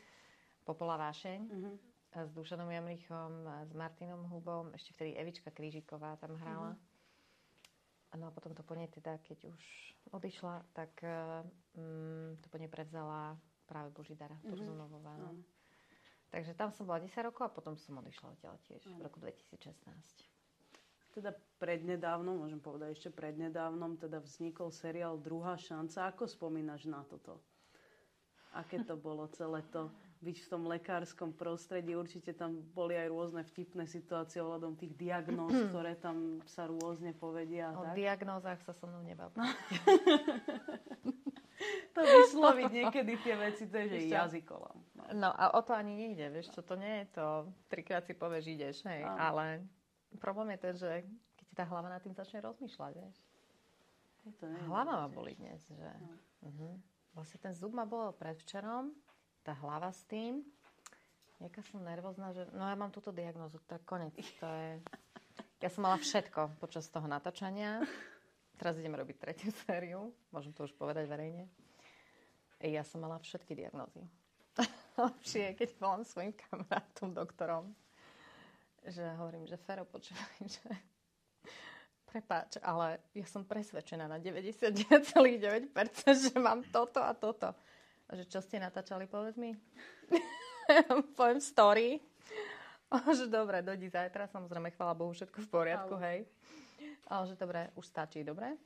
Popola 0.66 0.98
vášeň 0.98 1.40
uh-huh. 1.46 1.76
s 2.26 2.30
Dušanom 2.34 2.72
Jamrichom, 2.72 3.46
s 3.70 3.72
Martinom 3.78 4.26
Hubom, 4.32 4.74
ešte 4.74 4.98
vtedy 4.98 5.14
Evička 5.14 5.54
Krížiková 5.54 6.18
tam 6.18 6.40
hrala. 6.42 6.74
Uh-huh. 6.74 8.18
No 8.18 8.32
a 8.32 8.34
potom 8.34 8.56
to 8.56 8.64
po 8.64 8.80
nej 8.80 8.88
teda, 8.88 9.20
keď 9.22 9.52
už 9.52 9.64
odišla, 10.16 10.64
tak 10.72 11.04
um, 11.76 12.34
to 12.40 12.48
po 12.48 12.58
nej 12.58 12.72
prevzala 12.72 13.36
práve 13.68 13.92
Božidara 13.92 14.40
uh-huh. 14.40 14.56
Turzunovová. 14.56 15.20
No. 15.20 15.36
Uh-huh. 15.36 15.44
Takže 16.36 16.52
tam 16.52 16.68
som 16.76 16.84
bola 16.84 17.00
10 17.00 17.32
rokov 17.32 17.48
a 17.48 17.56
potom 17.56 17.80
som 17.80 17.96
odišla 17.96 18.36
odtiaľ 18.36 18.60
tiež 18.68 18.84
v 18.92 19.00
roku 19.00 19.24
2016. 19.24 19.72
Teda 21.16 21.32
prednedávnom, 21.64 22.44
môžem 22.44 22.60
povedať 22.60 22.92
ešte 22.92 23.10
prednedávnom, 23.16 23.96
teda 23.96 24.20
vznikol 24.20 24.68
seriál 24.68 25.16
Druhá 25.16 25.56
šanca. 25.56 26.12
Ako 26.12 26.28
spomínaš 26.28 26.92
na 26.92 27.08
toto? 27.08 27.40
Aké 28.52 28.84
to 28.84 29.00
bolo 29.00 29.32
celé 29.32 29.64
to 29.72 29.88
byť 30.20 30.38
v 30.44 30.48
tom 30.52 30.68
lekárskom 30.68 31.32
prostredí? 31.32 31.96
Určite 31.96 32.36
tam 32.36 32.68
boli 32.76 33.00
aj 33.00 33.08
rôzne 33.16 33.48
vtipné 33.48 33.88
situácie 33.88 34.44
ohľadom 34.44 34.76
tých 34.76 34.92
diagnóz, 34.92 35.56
ktoré 35.72 35.96
tam 35.96 36.44
sa 36.52 36.68
rôzne 36.68 37.16
povedia. 37.16 37.72
O 37.80 37.88
tak? 37.88 37.96
diagnózach 37.96 38.60
sa 38.60 38.76
so 38.76 38.92
mnou 38.92 39.08
nebav. 39.08 39.32
to 41.96 42.00
vysloviť 42.04 42.72
niekedy 42.76 43.14
tie 43.24 43.40
veci, 43.40 43.72
to 43.72 43.88
je, 43.88 43.88
že 43.88 44.12
jazykolom. 44.12 44.85
No. 45.16 45.32
a 45.32 45.56
o 45.56 45.62
to 45.64 45.72
ani 45.72 45.96
nejde, 45.96 46.28
vieš, 46.28 46.52
čo 46.52 46.62
to 46.62 46.76
nie 46.76 47.04
je 47.04 47.06
to, 47.16 47.28
trikrát 47.72 48.04
si 48.04 48.12
povieš, 48.12 48.46
ideš, 48.52 48.84
hej, 48.84 49.08
Áno. 49.08 49.16
ale 49.16 49.46
problém 50.20 50.54
je 50.56 50.60
ten, 50.60 50.76
že 50.76 50.92
keď 51.40 51.48
tá 51.56 51.64
hlava 51.72 51.88
nad 51.88 52.04
tým 52.04 52.12
začne 52.12 52.44
rozmýšľať, 52.44 52.94
vieš. 53.00 53.18
Je 54.28 54.34
to 54.36 54.46
hlava 54.68 55.06
ma 55.06 55.08
boli 55.08 55.40
dnes, 55.40 55.64
že 55.72 55.88
no. 56.04 56.20
uh-huh. 56.52 56.76
vlastne 57.16 57.40
ten 57.40 57.54
zub 57.56 57.72
ma 57.72 57.88
bol 57.88 58.12
predvčerom, 58.12 58.92
tá 59.46 59.56
hlava 59.56 59.88
s 59.94 60.04
tým, 60.10 60.44
Jaká 61.36 61.60
som 61.68 61.84
nervózna, 61.84 62.32
že 62.32 62.48
no 62.56 62.64
ja 62.64 62.80
mám 62.80 62.96
túto 62.96 63.12
diagnozu, 63.12 63.60
to 63.68 63.76
je 63.76 63.82
konec. 63.84 64.16
To 64.40 64.48
je... 64.48 64.80
Ja 65.60 65.68
som 65.68 65.84
mala 65.84 66.00
všetko 66.00 66.64
počas 66.64 66.88
toho 66.88 67.12
natáčania. 67.12 67.84
Teraz 68.56 68.80
ideme 68.80 68.96
robiť 68.96 69.16
tretiu 69.20 69.52
sériu, 69.68 70.16
môžem 70.32 70.56
to 70.56 70.64
už 70.64 70.72
povedať 70.80 71.12
verejne. 71.12 71.52
Ja 72.64 72.88
som 72.88 73.04
mala 73.04 73.20
všetky 73.20 73.52
diagnózy. 73.52 74.00
Lepšie 74.96 75.60
keď 75.60 75.70
volám 75.80 76.04
svojim 76.08 76.32
kamarátom, 76.32 77.12
doktorom, 77.12 77.76
že 78.88 79.04
hovorím, 79.20 79.44
že 79.44 79.60
Fero, 79.60 79.84
počúvaj, 79.84 80.40
že 80.56 80.70
prepáč, 82.08 82.56
ale 82.64 83.04
ja 83.12 83.28
som 83.28 83.44
presvedčená 83.44 84.08
na 84.08 84.16
99,9%, 84.24 85.12
že 86.16 86.36
mám 86.40 86.64
toto 86.72 87.04
a 87.04 87.12
toto. 87.12 87.52
A 88.06 88.12
že 88.16 88.24
čo 88.30 88.40
ste 88.40 88.62
natáčali, 88.62 89.04
povedz 89.10 89.36
mi. 89.36 89.52
Poviem 91.20 91.44
story. 91.44 92.00
O, 92.86 93.02
že 93.18 93.26
dobre, 93.26 93.66
dojdi 93.66 93.90
zajtra, 93.90 94.30
samozrejme, 94.30 94.70
chvála 94.78 94.94
Bohu, 94.94 95.10
všetko 95.10 95.42
v 95.42 95.50
poriadku, 95.50 95.98
hej. 96.06 96.30
Ale 97.10 97.24
že 97.26 97.34
dobre, 97.34 97.74
už 97.74 97.82
stačí, 97.82 98.22
dobre? 98.22 98.62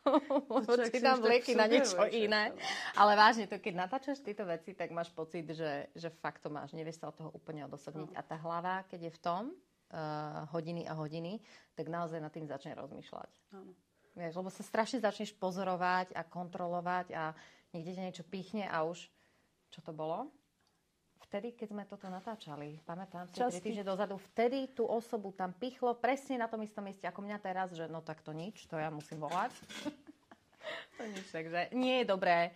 Či 0.90 1.00
tam 1.00 1.20
vleky 1.20 1.52
na 1.52 1.68
niečo 1.68 2.00
iné. 2.08 2.56
Ale 2.96 3.12
vážne, 3.14 3.44
to 3.44 3.60
keď 3.60 3.86
natáčaš 3.86 4.24
tieto 4.24 4.48
veci, 4.48 4.72
tak 4.72 4.90
máš 4.90 5.12
pocit, 5.12 5.44
že, 5.44 5.92
že 5.92 6.08
fakt 6.08 6.40
to 6.40 6.48
máš. 6.48 6.72
Nevieš 6.72 7.04
sa 7.04 7.12
od 7.12 7.16
toho 7.20 7.30
úplne 7.32 7.68
odosobniť. 7.68 8.10
No. 8.12 8.16
A 8.16 8.22
tá 8.24 8.36
hlava, 8.40 8.84
keď 8.88 9.10
je 9.10 9.12
v 9.12 9.20
tom, 9.20 9.42
uh, 9.52 10.48
hodiny 10.54 10.88
a 10.88 10.96
hodiny, 10.96 11.42
tak 11.76 11.92
naozaj 11.92 12.18
nad 12.22 12.32
tým 12.32 12.48
začne 12.48 12.72
rozmýšľať. 12.78 13.30
Áno. 13.54 13.72
Vieš, 14.18 14.34
lebo 14.42 14.50
sa 14.50 14.66
strašne 14.66 14.98
začneš 14.98 15.36
pozorovať 15.38 16.18
a 16.18 16.26
kontrolovať 16.26 17.06
a 17.14 17.30
niekde 17.70 17.94
ťa 17.94 18.06
niečo 18.10 18.24
pichne 18.26 18.66
a 18.66 18.82
už... 18.82 19.06
Čo 19.70 19.86
to 19.86 19.92
bolo? 19.94 20.26
Vtedy, 21.30 21.54
keď 21.54 21.68
sme 21.70 21.86
toto 21.86 22.10
natáčali, 22.10 22.82
pamätám 22.82 23.30
si, 23.30 23.38
Časti... 23.38 23.62
týždne 23.62 23.86
dozadu, 23.86 24.18
vtedy 24.34 24.74
tú 24.74 24.82
osobu 24.82 25.30
tam 25.30 25.54
pichlo 25.54 25.94
presne 25.94 26.42
na 26.42 26.50
tom 26.50 26.58
istom 26.66 26.82
mieste 26.82 27.06
ako 27.06 27.22
mňa 27.22 27.38
teraz, 27.38 27.70
že 27.70 27.86
no 27.86 28.02
tak 28.02 28.18
to 28.26 28.34
nič, 28.34 28.66
to 28.66 28.74
ja 28.74 28.90
musím 28.90 29.22
volať. 29.22 29.54
to 30.98 31.02
nič, 31.06 31.30
takže 31.30 31.70
nie 31.78 32.02
je 32.02 32.10
dobré 32.10 32.50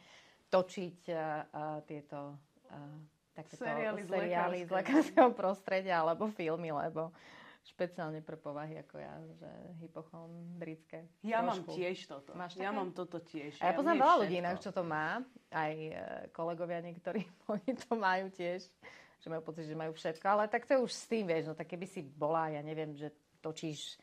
točiť 0.50 0.98
uh, 1.06 1.14
uh, 1.14 1.78
tieto 1.86 2.34
uh, 2.74 2.98
takéto 3.38 3.62
seriály, 3.62 4.02
seriály 4.10 4.58
z 4.66 4.70
lekárskeho 4.74 5.30
prostredia 5.30 6.02
alebo 6.02 6.26
filmy, 6.34 6.74
lebo 6.74 7.14
špeciálne 7.64 8.20
pre 8.20 8.36
povahy 8.36 8.76
ako 8.76 8.96
ja, 9.00 9.14
že 9.40 9.50
hypochondrické. 9.80 11.08
Ja 11.24 11.40
trošku. 11.40 11.72
mám 11.72 11.76
tiež 11.80 11.96
toto. 12.04 12.30
Máš 12.36 12.52
také? 12.60 12.64
Ja 12.68 12.70
mám 12.76 12.90
toto 12.92 13.18
tiež. 13.24 13.56
A 13.64 13.64
ja, 13.64 13.68
ja 13.72 13.78
poznám 13.80 13.96
veľa 14.04 14.16
ľudí 14.20 14.36
inak, 14.36 14.56
čo 14.60 14.70
to 14.70 14.84
má. 14.84 15.24
Aj 15.48 15.72
e, 15.72 15.92
kolegovia 16.36 16.84
niektorí 16.84 17.24
moji 17.48 17.72
to 17.80 17.96
majú 17.96 18.28
tiež, 18.28 18.68
že 19.16 19.26
majú 19.32 19.42
pocit, 19.48 19.64
že 19.64 19.76
majú 19.76 19.96
všetko. 19.96 20.24
Ale 20.28 20.44
tak 20.52 20.68
to 20.68 20.76
už 20.76 20.92
s 20.92 21.08
tým, 21.08 21.24
vieš, 21.24 21.48
no 21.48 21.54
tak 21.56 21.72
keby 21.72 21.88
si 21.88 22.04
bola, 22.04 22.52
ja 22.52 22.60
neviem, 22.60 22.92
že 22.92 23.08
točíš 23.40 23.96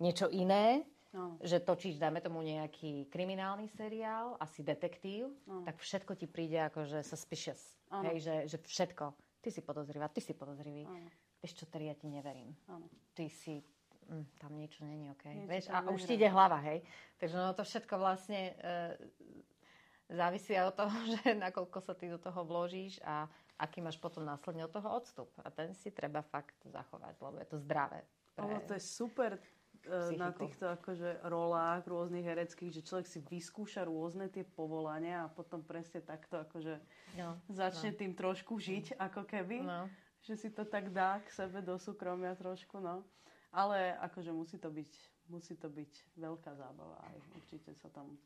niečo 0.00 0.32
iné, 0.32 0.88
No. 1.12 1.36
že 1.44 1.60
točíš, 1.60 2.00
dajme 2.00 2.24
tomu 2.24 2.40
nejaký 2.40 3.12
kriminálny 3.12 3.68
seriál, 3.76 4.32
asi 4.40 4.64
detektív, 4.64 5.28
no. 5.44 5.60
tak 5.60 5.76
všetko 5.76 6.16
ti 6.16 6.24
príde 6.24 6.56
ako, 6.56 6.88
že 6.88 7.04
suspicious. 7.04 7.60
Hej, 7.92 8.24
že, 8.24 8.34
že 8.48 8.56
všetko. 8.56 9.12
Ty 9.44 9.48
si 9.52 9.60
podozrivá, 9.60 10.08
ty 10.08 10.24
si 10.24 10.32
podozrivý. 10.32 10.88
Ano 10.88 11.12
vieš 11.42 11.58
čo, 11.58 11.64
tedy 11.66 11.90
ja 11.90 11.94
ti 11.98 12.06
neverím. 12.06 12.54
Áno. 12.70 12.86
Ty 13.18 13.26
si, 13.26 13.58
mm, 14.06 14.38
tam 14.38 14.54
niečo 14.54 14.86
není 14.86 15.10
OK. 15.10 15.26
Niečo 15.26 15.50
vieš, 15.50 15.64
a 15.74 15.82
už 15.90 16.06
ti 16.06 16.14
ide 16.14 16.30
hlava, 16.30 16.62
hej. 16.62 16.86
Takže 17.18 17.34
no 17.34 17.50
to 17.50 17.66
všetko 17.66 17.94
vlastne 17.98 18.54
e, 18.54 18.94
závisí 20.14 20.54
od 20.62 20.78
toho, 20.78 20.94
že 21.18 21.34
nakoľko 21.34 21.78
sa 21.82 21.98
ty 21.98 22.06
do 22.06 22.22
toho 22.22 22.46
vložíš 22.46 23.02
a 23.02 23.26
aký 23.58 23.82
máš 23.82 23.98
potom 23.98 24.22
následne 24.22 24.62
od 24.62 24.72
toho 24.72 24.86
odstup. 24.94 25.34
A 25.42 25.50
ten 25.50 25.74
si 25.74 25.90
treba 25.90 26.22
fakt 26.22 26.56
zachovať, 26.62 27.18
lebo 27.18 27.36
je 27.42 27.48
to 27.50 27.58
zdravé. 27.58 28.06
Pre... 28.38 28.46
Ono 28.46 28.62
to 28.62 28.78
je 28.78 28.82
super 28.82 29.34
e, 29.34 29.40
psychiku. 29.82 30.22
na 30.22 30.30
týchto 30.30 30.64
akože 30.78 31.26
rolách 31.26 31.82
rôznych 31.90 32.22
hereckých, 32.22 32.70
že 32.70 32.86
človek 32.86 33.06
si 33.10 33.18
vyskúša 33.18 33.82
rôzne 33.82 34.30
tie 34.30 34.46
povolania 34.46 35.26
a 35.26 35.28
potom 35.28 35.66
presne 35.66 36.06
takto 36.06 36.38
akože 36.38 36.78
no, 37.18 37.34
začne 37.50 37.90
no. 37.92 37.98
tým 37.98 38.12
trošku 38.14 38.62
žiť, 38.62 38.94
ako 38.94 39.26
keby. 39.26 39.58
No 39.66 39.90
že 40.22 40.34
si 40.38 40.48
to 40.50 40.62
tak 40.62 40.94
dá 40.94 41.18
k 41.22 41.28
sebe 41.30 41.62
do 41.62 41.78
súkromia 41.78 42.38
trošku, 42.38 42.78
no. 42.78 43.02
Ale 43.52 43.92
akože 44.00 44.32
musí 44.32 44.56
to 44.56 44.72
byť, 44.72 44.92
musí 45.28 45.54
to 45.60 45.68
byť 45.68 46.16
veľká 46.16 46.56
zábava 46.56 46.96
aj 47.12 47.16
určite 47.36 47.76
sa 47.76 47.92
tam, 47.92 48.16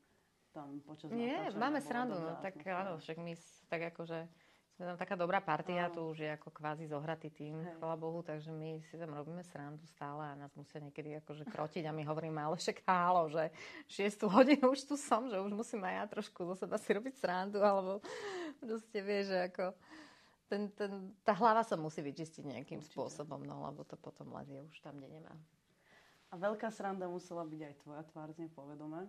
tam 0.55 0.79
počas 0.87 1.11
Nie, 1.11 1.51
máme 1.57 1.83
srandu, 1.83 2.15
no, 2.15 2.39
tak 2.39 2.63
áno, 2.63 3.03
však 3.03 3.17
my 3.19 3.35
tak 3.67 3.91
akože 3.91 4.29
sme 4.77 4.93
tam 4.93 5.01
taká 5.01 5.17
dobrá 5.17 5.41
partia, 5.41 5.89
tu 5.89 6.05
už 6.13 6.21
je 6.21 6.31
ako 6.37 6.53
kvázi 6.53 6.85
zohratý 6.85 7.33
tým, 7.33 7.65
Hej. 7.65 7.81
Bohu, 7.97 8.21
takže 8.21 8.53
my 8.53 8.85
si 8.85 9.01
tam 9.01 9.17
robíme 9.17 9.41
srandu 9.41 9.81
stále 9.89 10.21
a 10.21 10.37
nás 10.37 10.53
musia 10.53 10.85
niekedy 10.85 11.17
akože 11.25 11.49
krotiť 11.49 11.89
a 11.89 11.97
my 11.97 12.05
hovoríme, 12.05 12.37
ale 12.37 12.61
však 12.61 12.85
hálo, 12.85 13.33
že 13.33 13.49
6 13.89 14.29
hodinu 14.29 14.69
už 14.77 14.85
tu 14.85 15.01
som, 15.01 15.33
že 15.33 15.41
už 15.41 15.49
musím 15.57 15.81
aj 15.81 15.95
ja 15.97 16.05
trošku 16.13 16.45
zo 16.53 16.55
seba 16.61 16.77
si 16.77 16.93
robiť 16.93 17.15
srandu, 17.17 17.65
alebo 17.65 18.05
proste 18.61 19.01
vieš, 19.01 19.33
že 19.33 19.49
ako 19.49 19.65
ten, 20.47 20.71
ten, 20.75 21.13
tá 21.27 21.35
hlava 21.35 21.67
sa 21.67 21.75
musí 21.75 22.03
vyčistiť 22.03 22.47
nejakým 22.47 22.81
Určite. 22.83 22.95
spôsobom, 22.95 23.43
no 23.43 23.67
lebo 23.67 23.83
to 23.83 23.99
potom 23.99 24.31
lezie 24.35 24.63
už 24.63 24.79
tam, 24.83 24.99
kde 24.99 25.19
nemá. 25.19 25.35
A 26.31 26.35
veľká 26.39 26.71
sranda 26.75 27.07
musela 27.07 27.47
byť 27.47 27.61
aj 27.63 27.75
tvoja 27.83 28.03
tvár 28.11 28.29
z 28.35 28.39
nepovedomé, 28.47 29.07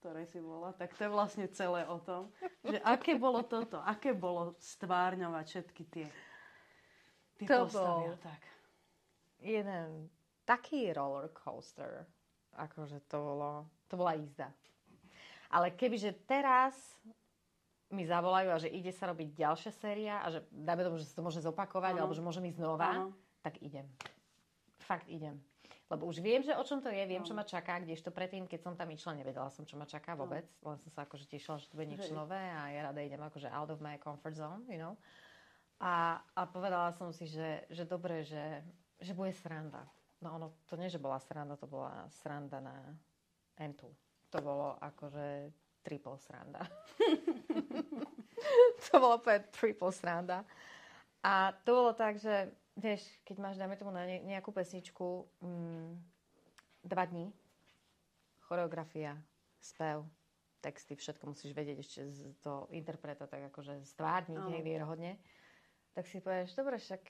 ktoré 0.00 0.28
si 0.28 0.40
bola. 0.40 0.76
Tak 0.76 0.92
to 0.96 1.08
je 1.08 1.10
vlastne 1.12 1.46
celé 1.52 1.88
o 1.88 1.96
tom, 2.00 2.28
že 2.64 2.80
aké 2.84 3.16
bolo 3.16 3.40
toto, 3.44 3.80
aké 3.80 4.12
bolo 4.12 4.56
stvárňovať 4.60 5.44
všetky 5.48 5.82
tie, 5.88 6.06
tie 7.40 7.46
to 7.48 7.64
postavy 7.64 8.12
bol 8.12 8.20
tak. 8.20 8.42
jeden 9.40 10.12
taký 10.44 10.92
roller 10.92 11.32
coaster, 11.32 12.04
akože 12.56 13.00
to 13.08 13.16
bolo, 13.16 13.50
to 13.88 13.96
bola 13.96 14.12
jízda. 14.16 14.52
Ale 15.48 15.72
kebyže 15.72 16.28
teraz 16.28 16.76
mi 17.94 18.04
zavolajú 18.04 18.50
a 18.50 18.58
že 18.58 18.68
ide 18.68 18.90
sa 18.90 19.08
robiť 19.08 19.32
ďalšia 19.38 19.72
séria 19.72 20.20
a 20.20 20.28
že 20.34 20.42
dáme 20.50 20.82
tomu, 20.82 20.98
že 20.98 21.06
sa 21.06 21.16
to 21.16 21.22
môže 21.22 21.40
zopakovať, 21.40 21.94
ano. 21.94 22.00
alebo 22.04 22.14
že 22.14 22.22
môžem 22.26 22.50
ísť 22.50 22.58
znova, 22.58 22.88
ano. 22.90 23.14
tak 23.40 23.62
idem. 23.62 23.86
Fakt 24.82 25.06
idem. 25.06 25.38
Lebo 25.88 26.10
už 26.10 26.18
viem, 26.18 26.42
že 26.42 26.56
o 26.56 26.64
čom 26.66 26.82
to 26.82 26.90
je, 26.90 27.06
viem, 27.06 27.22
ano. 27.22 27.28
čo 27.28 27.38
ma 27.38 27.46
čaká, 27.46 27.78
kdežto 27.78 28.10
predtým, 28.10 28.50
keď 28.50 28.60
som 28.60 28.74
tam 28.74 28.90
išla, 28.90 29.14
nevedela 29.14 29.46
som, 29.48 29.62
čo 29.62 29.78
ma 29.78 29.86
čaká 29.86 30.18
vôbec. 30.18 30.44
Len 30.66 30.76
som 30.82 30.90
sa 30.90 31.06
akože 31.06 31.30
tešila, 31.30 31.62
že 31.62 31.70
to 31.70 31.78
bude 31.78 31.88
niečo 31.88 32.10
nové 32.12 32.40
a 32.40 32.68
ja 32.74 32.90
rada 32.90 32.98
idem 32.98 33.22
akože 33.22 33.46
out 33.48 33.70
of 33.70 33.78
my 33.78 33.94
comfort 34.02 34.34
zone, 34.34 34.66
you 34.66 34.76
know. 34.76 34.98
A, 35.78 36.18
a 36.34 36.40
povedala 36.50 36.90
som 36.94 37.14
si, 37.14 37.30
že, 37.30 37.66
že 37.70 37.86
dobre, 37.86 38.26
že, 38.26 38.64
že 38.98 39.12
bude 39.12 39.34
sranda. 39.36 39.86
No 40.24 40.40
ono, 40.40 40.46
to 40.64 40.80
nie, 40.80 40.88
že 40.88 41.02
bola 41.02 41.20
sranda, 41.20 41.60
to 41.60 41.68
bola 41.68 42.08
sranda 42.08 42.62
na 42.64 42.76
entu. 43.60 43.92
To 44.32 44.40
bolo 44.40 44.80
akože 44.80 45.52
triple 45.84 46.16
sranda. 46.16 46.64
to 48.88 48.92
bolo 48.96 49.20
úplne 49.20 49.44
triple 49.52 49.92
sranda. 49.92 50.42
A 51.20 51.52
to 51.64 51.76
bolo 51.76 51.92
tak, 51.92 52.16
že 52.16 52.52
vieš, 52.76 53.04
keď 53.24 53.36
máš, 53.40 53.56
dajme 53.60 53.76
tomu 53.76 53.92
na 53.92 54.04
nejakú 54.04 54.50
pesničku 54.50 55.28
mm, 55.40 55.90
dva 56.84 57.04
dní, 57.08 57.32
choreografia, 58.44 59.16
spev, 59.60 60.04
texty, 60.60 60.96
všetko 60.96 61.32
musíš 61.32 61.52
vedieť 61.56 61.78
ešte 61.80 62.00
z 62.08 62.18
toho 62.40 62.68
interpreta 62.72 63.28
tak 63.28 63.52
akože 63.52 63.84
stvárniť, 63.84 64.40
oh. 64.40 64.50
hej, 64.52 64.60
vierohodne, 64.64 65.12
tak 65.92 66.08
si 66.08 66.20
povieš, 66.20 66.56
dobre, 66.56 66.80
však 66.80 67.00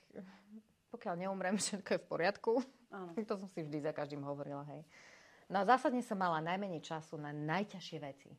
pokiaľ 0.95 1.15
neumrem, 1.27 1.55
všetko 1.59 1.89
je 1.95 1.99
v 1.99 2.07
poriadku. 2.07 2.51
Oh. 2.91 3.11
to 3.27 3.35
som 3.35 3.47
si 3.51 3.63
vždy 3.63 3.83
za 3.83 3.91
každým 3.91 4.23
hovorila, 4.23 4.63
hej. 4.71 4.83
No 5.51 5.61
a 5.61 5.67
zásadne 5.67 6.01
som 6.01 6.17
mala 6.17 6.41
najmenej 6.41 6.81
času 6.81 7.21
na 7.21 7.29
najťažšie 7.29 7.97
veci 8.01 8.31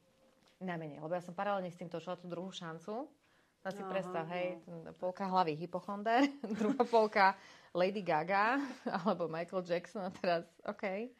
najmenej. 0.60 1.02
Lebo 1.02 1.12
ja 1.12 1.22
som 1.22 1.36
paralelne 1.36 1.68
s 1.68 1.78
tým 1.78 1.90
točila 1.90 2.16
tú 2.16 2.28
druhú 2.30 2.48
šancu 2.48 3.04
a 3.66 3.68
A 3.68 3.74
si 3.74 3.82
predstav, 3.82 4.22
hej, 4.30 4.62
no. 4.70 4.94
polka 4.94 5.26
hlavy 5.26 5.58
hypochonder, 5.58 6.22
druhá 6.62 6.82
polka 6.86 7.26
Lady 7.74 7.98
Gaga 7.98 8.62
alebo 9.02 9.26
Michael 9.26 9.66
Jackson 9.66 10.06
a 10.06 10.10
teraz, 10.14 10.46
OK, 10.62 11.10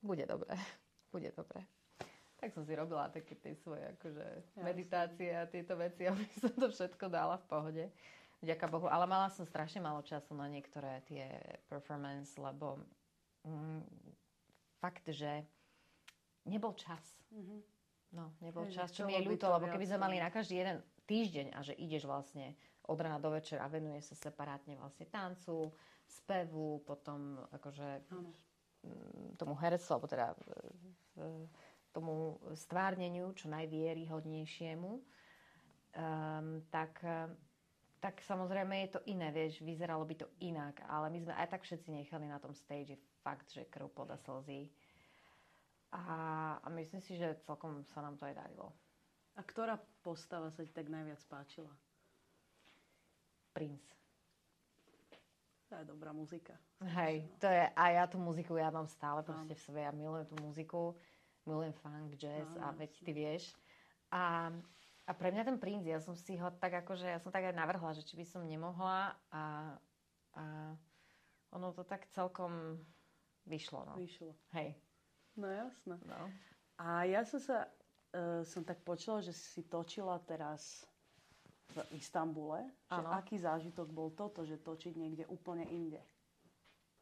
bude 0.00 0.24
dobre, 0.24 0.56
bude 1.14 1.28
dobre. 1.36 1.68
Tak 2.40 2.50
som 2.50 2.66
si 2.66 2.74
robila 2.74 3.06
také 3.06 3.38
tie 3.38 3.54
svoje 3.54 3.86
akože, 3.86 4.26
ja, 4.58 4.62
meditácie 4.66 5.30
a 5.30 5.46
tieto 5.46 5.78
veci, 5.78 6.10
aby 6.10 6.26
som 6.40 6.50
to 6.56 6.72
všetko 6.72 7.06
dala 7.06 7.38
v 7.38 7.46
pohode. 7.46 7.84
Ďaká 8.42 8.66
Bohu. 8.66 8.90
Ale 8.90 9.06
mala 9.06 9.30
som 9.30 9.46
strašne 9.46 9.78
málo 9.78 10.02
času 10.02 10.34
na 10.34 10.50
niektoré 10.50 11.06
tie 11.06 11.30
performance, 11.70 12.34
lebo 12.34 12.82
mm, 13.46 13.86
fakt, 14.82 15.06
že 15.06 15.46
nebol 16.42 16.74
čas. 16.74 16.98
Mm-hmm. 17.30 17.81
No, 18.12 18.36
nebol 18.44 18.68
čas, 18.68 18.92
čo 18.92 19.08
mi 19.08 19.16
je 19.16 19.24
ľúto, 19.24 19.48
lebo 19.48 19.68
keby 19.72 19.88
sme 19.88 19.98
mali 20.04 20.16
na 20.20 20.28
každý 20.28 20.60
jeden 20.60 20.84
týždeň 21.08 21.56
a 21.56 21.64
že 21.64 21.72
ideš 21.80 22.04
vlastne 22.04 22.52
od 22.84 22.98
rána 23.00 23.16
do 23.16 23.32
večera 23.32 23.64
a 23.64 23.72
venuje 23.72 24.04
sa 24.04 24.12
separátne 24.12 24.76
vlastne 24.76 25.08
tancu, 25.08 25.72
spevu, 26.04 26.84
potom 26.84 27.40
akože 27.56 27.88
ano. 28.12 28.30
Mm, 28.82 29.38
tomu 29.38 29.54
herectvu, 29.56 29.90
alebo 29.94 30.10
teda 30.10 30.34
tomu 31.94 32.42
stvárneniu 32.52 33.30
čo 33.32 33.48
najvieryhodnejšiemu, 33.48 34.90
um, 34.92 36.46
tak 36.68 37.00
tak 38.02 38.18
samozrejme 38.26 38.82
je 38.82 38.98
to 38.98 39.00
iné, 39.06 39.30
vieš, 39.30 39.62
vyzeralo 39.62 40.02
by 40.02 40.18
to 40.18 40.26
inak, 40.42 40.82
ale 40.90 41.06
my 41.06 41.22
sme 41.22 41.38
aj 41.38 41.54
tak 41.54 41.62
všetci 41.62 42.02
nechali 42.02 42.26
na 42.26 42.42
tom 42.42 42.50
stage 42.50 42.98
fakt, 43.22 43.54
že 43.54 43.70
krv 43.70 43.94
poda 43.94 44.18
slzy. 44.18 44.66
A, 45.92 46.02
a 46.64 46.68
myslím 46.72 47.00
si, 47.04 47.20
že 47.20 47.36
celkom 47.44 47.84
sa 47.92 48.00
nám 48.00 48.16
to 48.16 48.24
aj 48.24 48.34
darilo. 48.36 48.72
A 49.36 49.44
ktorá 49.44 49.76
postava 50.00 50.48
sa 50.48 50.64
ti 50.64 50.72
tak 50.72 50.88
najviac 50.88 51.20
páčila? 51.28 51.72
Princ. 53.52 53.84
To 55.68 55.76
je 55.80 55.84
dobrá 55.88 56.12
muzika. 56.12 56.56
Hej, 56.84 57.28
to 57.40 57.48
je, 57.48 57.64
a 57.64 57.84
ja 57.92 58.04
tú 58.08 58.20
muziku, 58.20 58.56
ja 58.60 58.68
mám 58.68 58.88
stále 58.88 59.24
proste 59.24 59.56
v 59.56 59.64
sebe, 59.64 59.80
ja 59.80 59.92
milujem 59.92 60.28
tú 60.28 60.36
muziku, 60.40 60.96
milujem 61.48 61.72
funk, 61.80 62.16
jazz 62.16 62.48
a 62.60 62.72
veď 62.76 62.92
ty 63.04 63.12
vieš. 63.12 63.44
A 64.12 64.52
a 65.02 65.10
pre 65.18 65.34
mňa 65.34 65.42
ten 65.42 65.58
princ, 65.58 65.82
ja 65.82 65.98
som 65.98 66.14
si 66.14 66.38
ho 66.38 66.48
tak 66.62 66.86
akože, 66.86 67.10
ja 67.10 67.18
som 67.18 67.34
tak 67.34 67.50
aj 67.50 67.58
navrhla, 67.58 67.90
že 67.90 68.06
či 68.06 68.14
by 68.14 68.24
som 68.26 68.46
nemohla 68.46 69.18
a, 69.34 69.74
a 70.38 70.44
ono 71.50 71.74
to 71.74 71.82
tak 71.82 72.06
celkom 72.14 72.78
vyšlo. 73.42 73.82
No. 73.82 73.94
Vyšlo. 73.98 74.30
Hej. 74.54 74.78
No 75.36 75.48
jasné. 75.48 75.96
No. 76.04 76.28
A 76.76 77.08
ja 77.08 77.24
som 77.24 77.40
sa, 77.40 77.68
uh, 78.12 78.44
som 78.44 78.64
tak 78.64 78.84
počula, 78.84 79.24
že 79.24 79.32
si 79.32 79.64
točila 79.64 80.20
teraz 80.24 80.84
v 81.72 81.96
Istambule. 81.96 82.68
Že 82.92 83.04
aký 83.16 83.36
zážitok 83.40 83.88
bol 83.88 84.12
toto, 84.12 84.44
že 84.44 84.60
točiť 84.60 84.92
niekde 84.92 85.24
úplne 85.32 85.64
inde? 85.72 86.00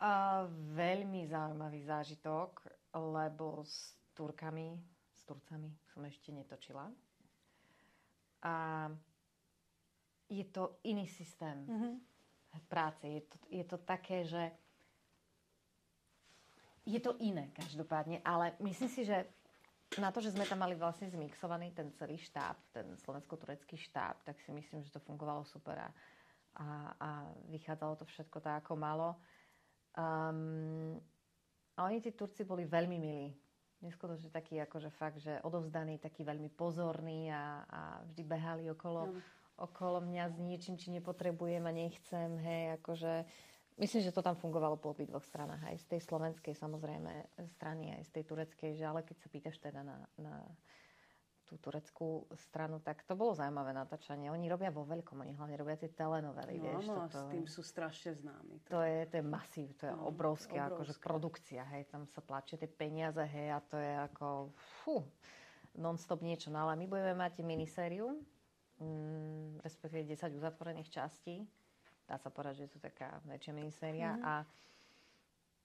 Uh, 0.01 0.49
veľmi 0.73 1.29
zaujímavý 1.29 1.85
zážitok, 1.85 2.65
lebo 2.97 3.61
s 3.67 3.99
Turkami, 4.17 4.79
s 5.13 5.21
Turcami 5.29 5.69
som 5.91 6.01
ešte 6.07 6.33
netočila. 6.33 6.89
A 8.41 8.55
je 10.31 10.45
to 10.49 10.81
iný 10.89 11.05
systém 11.11 11.67
mm-hmm. 11.67 11.95
práce. 12.71 13.05
Je 13.05 13.23
to, 13.27 13.37
je 13.51 13.65
to 13.67 13.77
také, 13.83 14.25
že 14.25 14.41
je 16.87 17.01
to 17.01 17.17
iné 17.21 17.53
každopádne, 17.53 18.25
ale 18.25 18.57
myslím 18.61 18.89
si, 18.89 19.05
že 19.05 19.27
na 19.99 20.15
to, 20.15 20.23
že 20.23 20.31
sme 20.31 20.47
tam 20.47 20.63
mali 20.63 20.79
vlastne 20.79 21.11
zmixovaný 21.11 21.75
ten 21.75 21.91
celý 21.99 22.15
štáb, 22.15 22.55
ten 22.71 22.95
slovensko-turecký 23.03 23.75
štáb, 23.75 24.23
tak 24.23 24.39
si 24.39 24.55
myslím, 24.55 24.87
že 24.87 24.95
to 24.95 25.03
fungovalo 25.03 25.43
super 25.43 25.75
a, 25.83 25.91
a, 26.55 26.67
a 26.95 27.09
vychádzalo 27.51 27.99
to 27.99 28.07
všetko 28.07 28.39
tak, 28.39 28.63
ako 28.63 28.79
malo. 28.79 29.19
Um, 29.99 30.95
a 31.75 31.91
oni, 31.91 31.99
tí 31.99 32.15
Turci, 32.15 32.47
boli 32.47 32.71
veľmi 32.71 32.97
milí 33.03 33.35
neskutočne 33.81 34.29
taký 34.29 34.61
akože 34.61 34.91
fakt, 34.93 35.19
že 35.25 35.41
odovzdaný, 35.41 35.97
taký 35.99 36.23
veľmi 36.23 36.53
pozorný 36.53 37.33
a, 37.33 37.65
a 37.65 37.81
vždy 38.05 38.23
behali 38.29 38.65
okolo, 38.69 39.09
no. 39.09 39.21
okolo 39.57 40.05
mňa 40.05 40.25
s 40.31 40.37
niečím, 40.37 40.77
či 40.77 40.93
nepotrebujem 40.93 41.65
a 41.65 41.73
nechcem, 41.73 42.31
hej, 42.45 42.77
akože 42.81 43.25
myslím, 43.81 44.01
že 44.05 44.15
to 44.15 44.21
tam 44.21 44.37
fungovalo 44.37 44.77
po 44.77 44.93
dvoch 44.93 45.25
stranách, 45.25 45.73
aj 45.73 45.77
z 45.81 45.87
tej 45.97 46.01
slovenskej 46.05 46.55
samozrejme 46.55 47.41
strany, 47.57 47.97
aj 47.97 48.07
z 48.07 48.11
tej 48.21 48.25
tureckej, 48.29 48.71
že 48.77 48.85
ale 48.85 49.01
keď 49.03 49.17
sa 49.17 49.29
pýtaš 49.33 49.57
teda 49.59 49.81
na, 49.81 49.99
na 50.21 50.45
tú 51.51 51.59
tureckú 51.59 52.31
stranu, 52.39 52.79
tak 52.79 53.03
to 53.03 53.19
bolo 53.19 53.35
zaujímavé 53.35 53.75
natáčanie. 53.75 54.31
Oni 54.31 54.47
robia 54.47 54.71
vo 54.71 54.87
veľkom, 54.87 55.19
oni 55.19 55.35
hlavne 55.35 55.59
robia 55.59 55.75
tie 55.83 55.91
telenovely, 55.91 56.55
no, 56.55 56.63
vieš. 56.63 56.87
No, 56.87 57.11
toto, 57.11 57.19
s 57.19 57.23
tým 57.27 57.47
sú 57.51 57.67
strašne 57.67 58.15
známi. 58.15 58.63
To, 58.71 58.79
to 58.79 58.81
je, 58.87 58.99
to 59.11 59.15
je 59.19 59.25
masív, 59.27 59.69
to 59.75 59.91
je 59.91 59.95
no, 59.99 60.07
obrovské, 60.07 60.63
akože 60.63 60.95
produkcia, 61.03 61.67
hej, 61.75 61.91
tam 61.91 62.07
sa 62.07 62.23
tlačia 62.23 62.55
tie 62.55 62.71
peniaze, 62.71 63.19
hej, 63.27 63.51
a 63.51 63.59
to 63.67 63.75
je 63.83 63.93
ako, 63.99 64.55
fú, 64.55 65.03
non-stop 65.75 66.23
niečo. 66.23 66.55
No 66.55 66.71
ale 66.71 66.79
my 66.79 66.87
budeme 66.87 67.19
mať 67.19 67.43
minisériu, 67.43 68.15
mm, 68.79 69.67
respektíve 69.67 70.07
10 70.07 70.39
uzatvorených 70.39 70.87
častí. 70.87 71.43
Dá 72.11 72.19
sa 72.19 72.35
povedať, 72.35 72.59
že 72.59 72.65
je 72.67 72.73
to 72.75 72.81
taká 72.83 73.23
väčšia 73.31 73.55
miniséria 73.55 74.19
mm-hmm. 74.19 74.27
a 74.27 74.35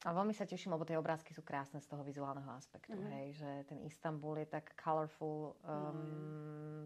a 0.05 0.13
veľmi 0.13 0.37
sa 0.37 0.45
teším, 0.45 0.77
lebo 0.77 0.85
tie 0.85 1.01
obrázky 1.01 1.33
sú 1.33 1.41
krásne 1.41 1.81
z 1.81 1.89
toho 1.89 2.05
vizuálneho 2.05 2.53
aspektu, 2.53 2.93
mm. 2.93 3.09
hej, 3.09 3.27
že 3.41 3.51
ten 3.65 3.81
Istanbul 3.89 4.37
je 4.37 4.47
tak 4.53 4.77
colorful 4.77 5.57
um, 5.65 6.85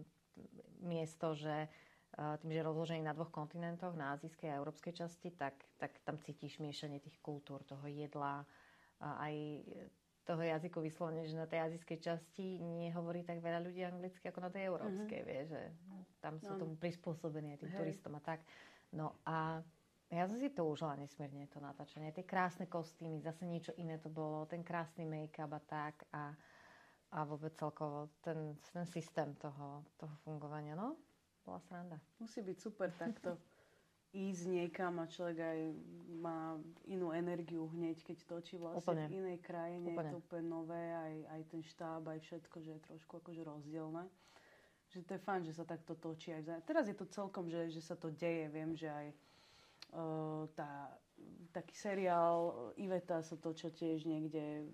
miesto, 0.88 1.36
že 1.36 1.68
uh, 1.68 2.40
tým, 2.40 2.56
že 2.56 2.64
je 2.64 2.68
rozložený 2.72 3.04
na 3.04 3.12
dvoch 3.12 3.28
kontinentoch, 3.28 3.92
na 3.92 4.16
azijskej 4.16 4.48
a 4.48 4.56
európskej 4.56 5.04
časti, 5.04 5.36
tak, 5.36 5.52
tak 5.76 6.00
tam 6.00 6.16
cítiš 6.16 6.64
miešanie 6.64 6.96
tých 6.96 7.20
kultúr, 7.20 7.60
toho 7.68 7.84
jedla, 7.84 8.48
aj 9.04 9.34
toho 10.24 10.40
jazyku 10.40 10.78
vyslovene, 10.80 11.26
že 11.28 11.36
na 11.36 11.48
tej 11.48 11.60
azijskej 11.66 11.98
časti 12.00 12.56
nehovorí 12.60 13.20
tak 13.26 13.44
veľa 13.44 13.60
ľudí 13.66 13.84
anglicky 13.84 14.32
ako 14.32 14.40
na 14.46 14.50
tej 14.52 14.70
európskej, 14.70 15.20
mm-hmm. 15.20 15.28
vie, 15.28 15.40
že 15.44 15.60
tam 16.24 16.40
sú 16.40 16.56
no. 16.56 16.60
tomu 16.60 16.74
prispôsobení 16.76 17.56
aj 17.56 17.60
tým 17.66 17.72
Hej. 17.74 17.78
turistom 17.84 18.12
a 18.16 18.22
tak. 18.22 18.40
No 18.90 19.18
a 19.26 19.62
ja 20.10 20.26
som 20.26 20.42
si 20.42 20.50
to 20.50 20.66
užila 20.66 20.98
nesmierne, 20.98 21.46
to 21.46 21.62
natáčanie. 21.62 22.10
Tie 22.10 22.26
krásne 22.26 22.66
kostýmy, 22.66 23.22
zase 23.22 23.46
niečo 23.46 23.70
iné 23.78 23.94
to 24.02 24.10
bolo, 24.10 24.42
ten 24.50 24.66
krásny 24.66 25.06
make-up 25.06 25.54
a 25.54 25.62
tak 25.62 25.94
a, 26.10 26.34
a 27.14 27.18
vôbec 27.22 27.54
celkovo 27.54 28.10
ten, 28.18 28.58
ten 28.74 28.82
systém 28.90 29.38
toho, 29.38 29.86
toho 29.94 30.14
fungovania, 30.26 30.74
no, 30.74 30.98
bola 31.46 31.62
sranda. 31.62 32.02
Musí 32.18 32.42
byť 32.42 32.56
super 32.58 32.90
takto 32.90 33.38
ísť 34.10 34.50
niekam 34.50 34.98
a 34.98 35.06
človek 35.06 35.38
aj 35.38 35.58
má 36.18 36.58
inú 36.90 37.14
energiu 37.14 37.70
hneď, 37.70 38.02
keď 38.02 38.18
točí 38.26 38.58
vlastne 38.58 38.82
úplne. 38.82 39.06
v 39.06 39.14
inej 39.14 39.38
krajine. 39.38 39.94
Úplne. 39.94 40.10
Je 40.10 40.14
to 40.18 40.18
úplne 40.18 40.46
nové, 40.50 40.82
aj, 40.90 41.14
aj 41.38 41.40
ten 41.54 41.62
štáb, 41.62 42.02
aj 42.10 42.18
všetko, 42.18 42.56
že 42.66 42.70
je 42.74 42.86
trošku 42.90 43.22
akože 43.22 43.46
rozdielne. 43.46 44.10
Že 44.90 45.06
to 45.06 45.12
je 45.14 45.20
fajn, 45.22 45.42
že 45.46 45.54
sa 45.54 45.64
takto 45.64 45.94
točí 45.94 46.34
aj 46.34 46.42
vzájom. 46.42 46.66
Teraz 46.66 46.84
je 46.90 46.96
to 46.98 47.06
celkom, 47.06 47.46
že, 47.46 47.70
že 47.70 47.82
sa 47.82 47.94
to 47.94 48.10
deje. 48.10 48.50
Viem, 48.50 48.74
že 48.74 48.90
aj 48.90 49.06
tá, 50.54 50.94
taký 51.50 51.74
seriál 51.74 52.70
Iveta 52.78 53.22
sa 53.22 53.34
točia 53.34 53.70
tiež 53.70 54.06
niekde 54.06 54.70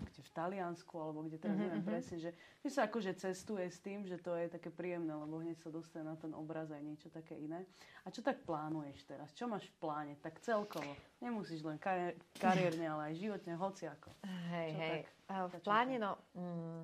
kde 0.00 0.24
v 0.24 0.32
Taliansku, 0.32 0.96
alebo 0.96 1.28
kde 1.28 1.36
teraz 1.36 1.60
mm-hmm. 1.60 1.68
neviem 1.68 1.84
mhm. 1.84 1.90
presne, 1.92 2.16
že, 2.16 2.30
že 2.64 2.68
sa 2.72 2.88
akože 2.88 3.12
cestuje 3.20 3.68
s 3.68 3.84
tým, 3.84 4.08
že 4.08 4.16
to 4.16 4.32
je 4.32 4.48
také 4.48 4.72
príjemné, 4.72 5.12
lebo 5.12 5.44
hneď 5.44 5.60
sa 5.60 5.68
dostane 5.68 6.08
na 6.08 6.16
ten 6.16 6.32
obraz 6.32 6.72
aj 6.72 6.80
niečo 6.80 7.12
také 7.12 7.36
iné. 7.36 7.68
A 8.04 8.08
čo 8.08 8.24
tak 8.24 8.40
plánuješ 8.48 9.04
teraz? 9.04 9.28
Čo 9.36 9.44
máš 9.44 9.68
v 9.68 9.76
pláne? 9.76 10.16
Tak 10.24 10.40
celkovo. 10.40 10.96
Nemusíš 11.20 11.60
len 11.68 11.76
kari- 11.76 12.16
kariérne, 12.40 12.88
ale 12.88 13.12
aj 13.12 13.14
životne, 13.20 13.52
hociako. 13.60 14.08
Hej, 14.24 14.70
čo 14.72 14.80
hej. 14.80 15.00
Tak, 15.28 15.52
v 15.52 15.54
pláne, 15.60 15.96
no... 16.00 16.16
Mm, 16.32 16.82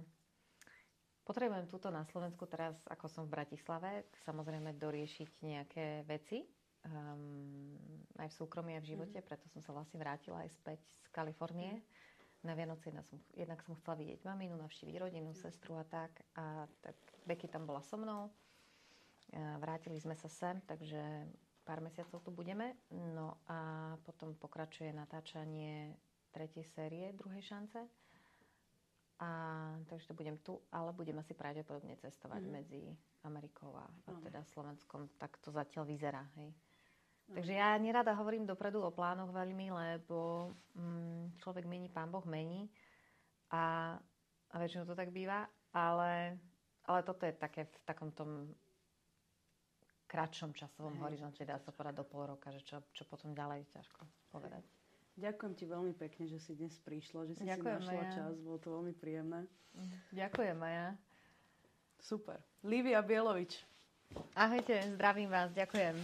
potrebujem 1.27 1.67
túto 1.67 1.91
na 1.91 2.07
Slovensku 2.07 2.47
teraz, 2.47 2.79
ako 2.87 3.11
som 3.11 3.23
v 3.27 3.35
Bratislave, 3.35 4.07
samozrejme 4.23 4.79
doriešiť 4.79 5.31
nejaké 5.43 6.07
veci 6.07 6.47
um, 6.87 7.75
aj 8.17 8.29
v 8.31 8.39
súkromí, 8.39 8.79
aj 8.79 8.83
v 8.87 8.91
živote, 8.95 9.19
mm. 9.19 9.27
preto 9.27 9.45
som 9.51 9.61
sa 9.61 9.75
vlastne 9.75 9.99
vrátila 9.99 10.47
aj 10.47 10.51
späť 10.55 10.81
z 11.03 11.11
Kalifornie. 11.11 11.83
Mm. 11.83 11.85
Na 12.47 12.55
Vianoce 12.55 12.95
jedna 12.95 13.03
som, 13.03 13.19
jednak 13.35 13.59
som 13.67 13.75
chcela 13.75 13.99
vidieť 13.99 14.23
maminu, 14.23 14.55
navštíviť 14.55 14.97
rodinu, 15.03 15.35
mm. 15.35 15.39
sestru 15.43 15.75
a 15.77 15.85
tak. 15.85 16.15
A 16.39 16.71
tak 16.79 16.95
Becky 17.27 17.51
tam 17.51 17.67
bola 17.67 17.83
so 17.83 17.99
mnou. 17.99 18.31
A 19.35 19.59
vrátili 19.59 19.99
sme 19.99 20.15
sa 20.15 20.31
sem, 20.31 20.63
takže 20.63 21.27
pár 21.67 21.83
mesiacov 21.83 22.23
tu 22.23 22.31
budeme. 22.31 22.79
No 22.95 23.43
a 23.51 23.93
potom 24.07 24.39
pokračuje 24.39 24.95
natáčanie 24.95 25.99
tretej 26.31 26.63
série 26.71 27.11
druhej 27.19 27.43
šance. 27.43 27.83
A 29.17 29.29
takže 29.89 30.13
to 30.13 30.15
budem 30.15 30.37
tu, 30.45 30.61
ale 30.69 30.93
budem 30.93 31.17
asi 31.17 31.33
pravdepodobne 31.33 31.97
cestovať 31.97 32.43
mm. 32.45 32.51
medzi 32.53 32.83
Amerikou 33.25 33.73
a, 33.73 33.89
a 33.89 34.11
teda 34.21 34.45
Slovenskom. 34.45 35.09
Tak 35.17 35.41
to 35.41 35.49
zatiaľ 35.49 35.89
vyzerá, 35.89 36.21
hej. 36.37 36.53
Takže 37.27 37.59
ja 37.59 37.75
nerada 37.75 38.15
hovorím 38.15 38.47
dopredu 38.47 38.87
o 38.87 38.95
plánoch 38.95 39.35
veľmi, 39.35 39.75
lebo 39.75 40.53
mm, 40.79 41.43
človek 41.43 41.67
mení, 41.67 41.91
pán 41.91 42.07
Boh 42.07 42.23
mení 42.23 42.71
a, 43.51 43.97
a 44.53 44.55
väčšinou 44.63 44.87
to 44.87 44.95
tak 44.95 45.11
býva, 45.11 45.51
ale, 45.75 46.39
ale 46.87 47.01
toto 47.03 47.27
je 47.27 47.35
také 47.35 47.67
v 47.67 47.77
takom 47.83 48.15
tom 48.15 48.55
kratšom 50.07 50.55
časovom 50.55 51.03
horizonte, 51.03 51.43
dá 51.43 51.59
sa 51.59 51.75
povedať 51.75 51.99
do 51.99 52.07
pol 52.07 52.31
roka, 52.31 52.55
že 52.55 52.63
čo, 52.63 52.79
čo 52.95 53.03
potom 53.11 53.35
ďalej, 53.35 53.67
ťažko 53.75 54.07
povedať. 54.31 54.63
Ďakujem 55.17 55.53
ti 55.53 55.65
veľmi 55.65 55.93
pekne, 55.93 56.29
že 56.29 56.37
si 56.37 56.53
dnes 56.53 56.77
prišla, 56.79 57.25
že 57.27 57.35
si 57.35 57.43
Ďakujem, 57.43 57.81
si 57.81 57.89
našla 57.89 57.97
Maja. 57.99 58.13
čas, 58.13 58.35
bolo 58.37 58.59
to 58.61 58.69
veľmi 58.71 58.93
príjemné. 58.93 59.49
Ďakujem, 60.13 60.57
Maja. 60.57 60.93
Super. 61.99 62.37
Lívia 62.61 63.01
Bielovič. 63.01 63.57
Ahojte, 64.33 64.77
zdravím 64.93 65.29
vás, 65.29 65.51
ďakujem. 65.51 65.97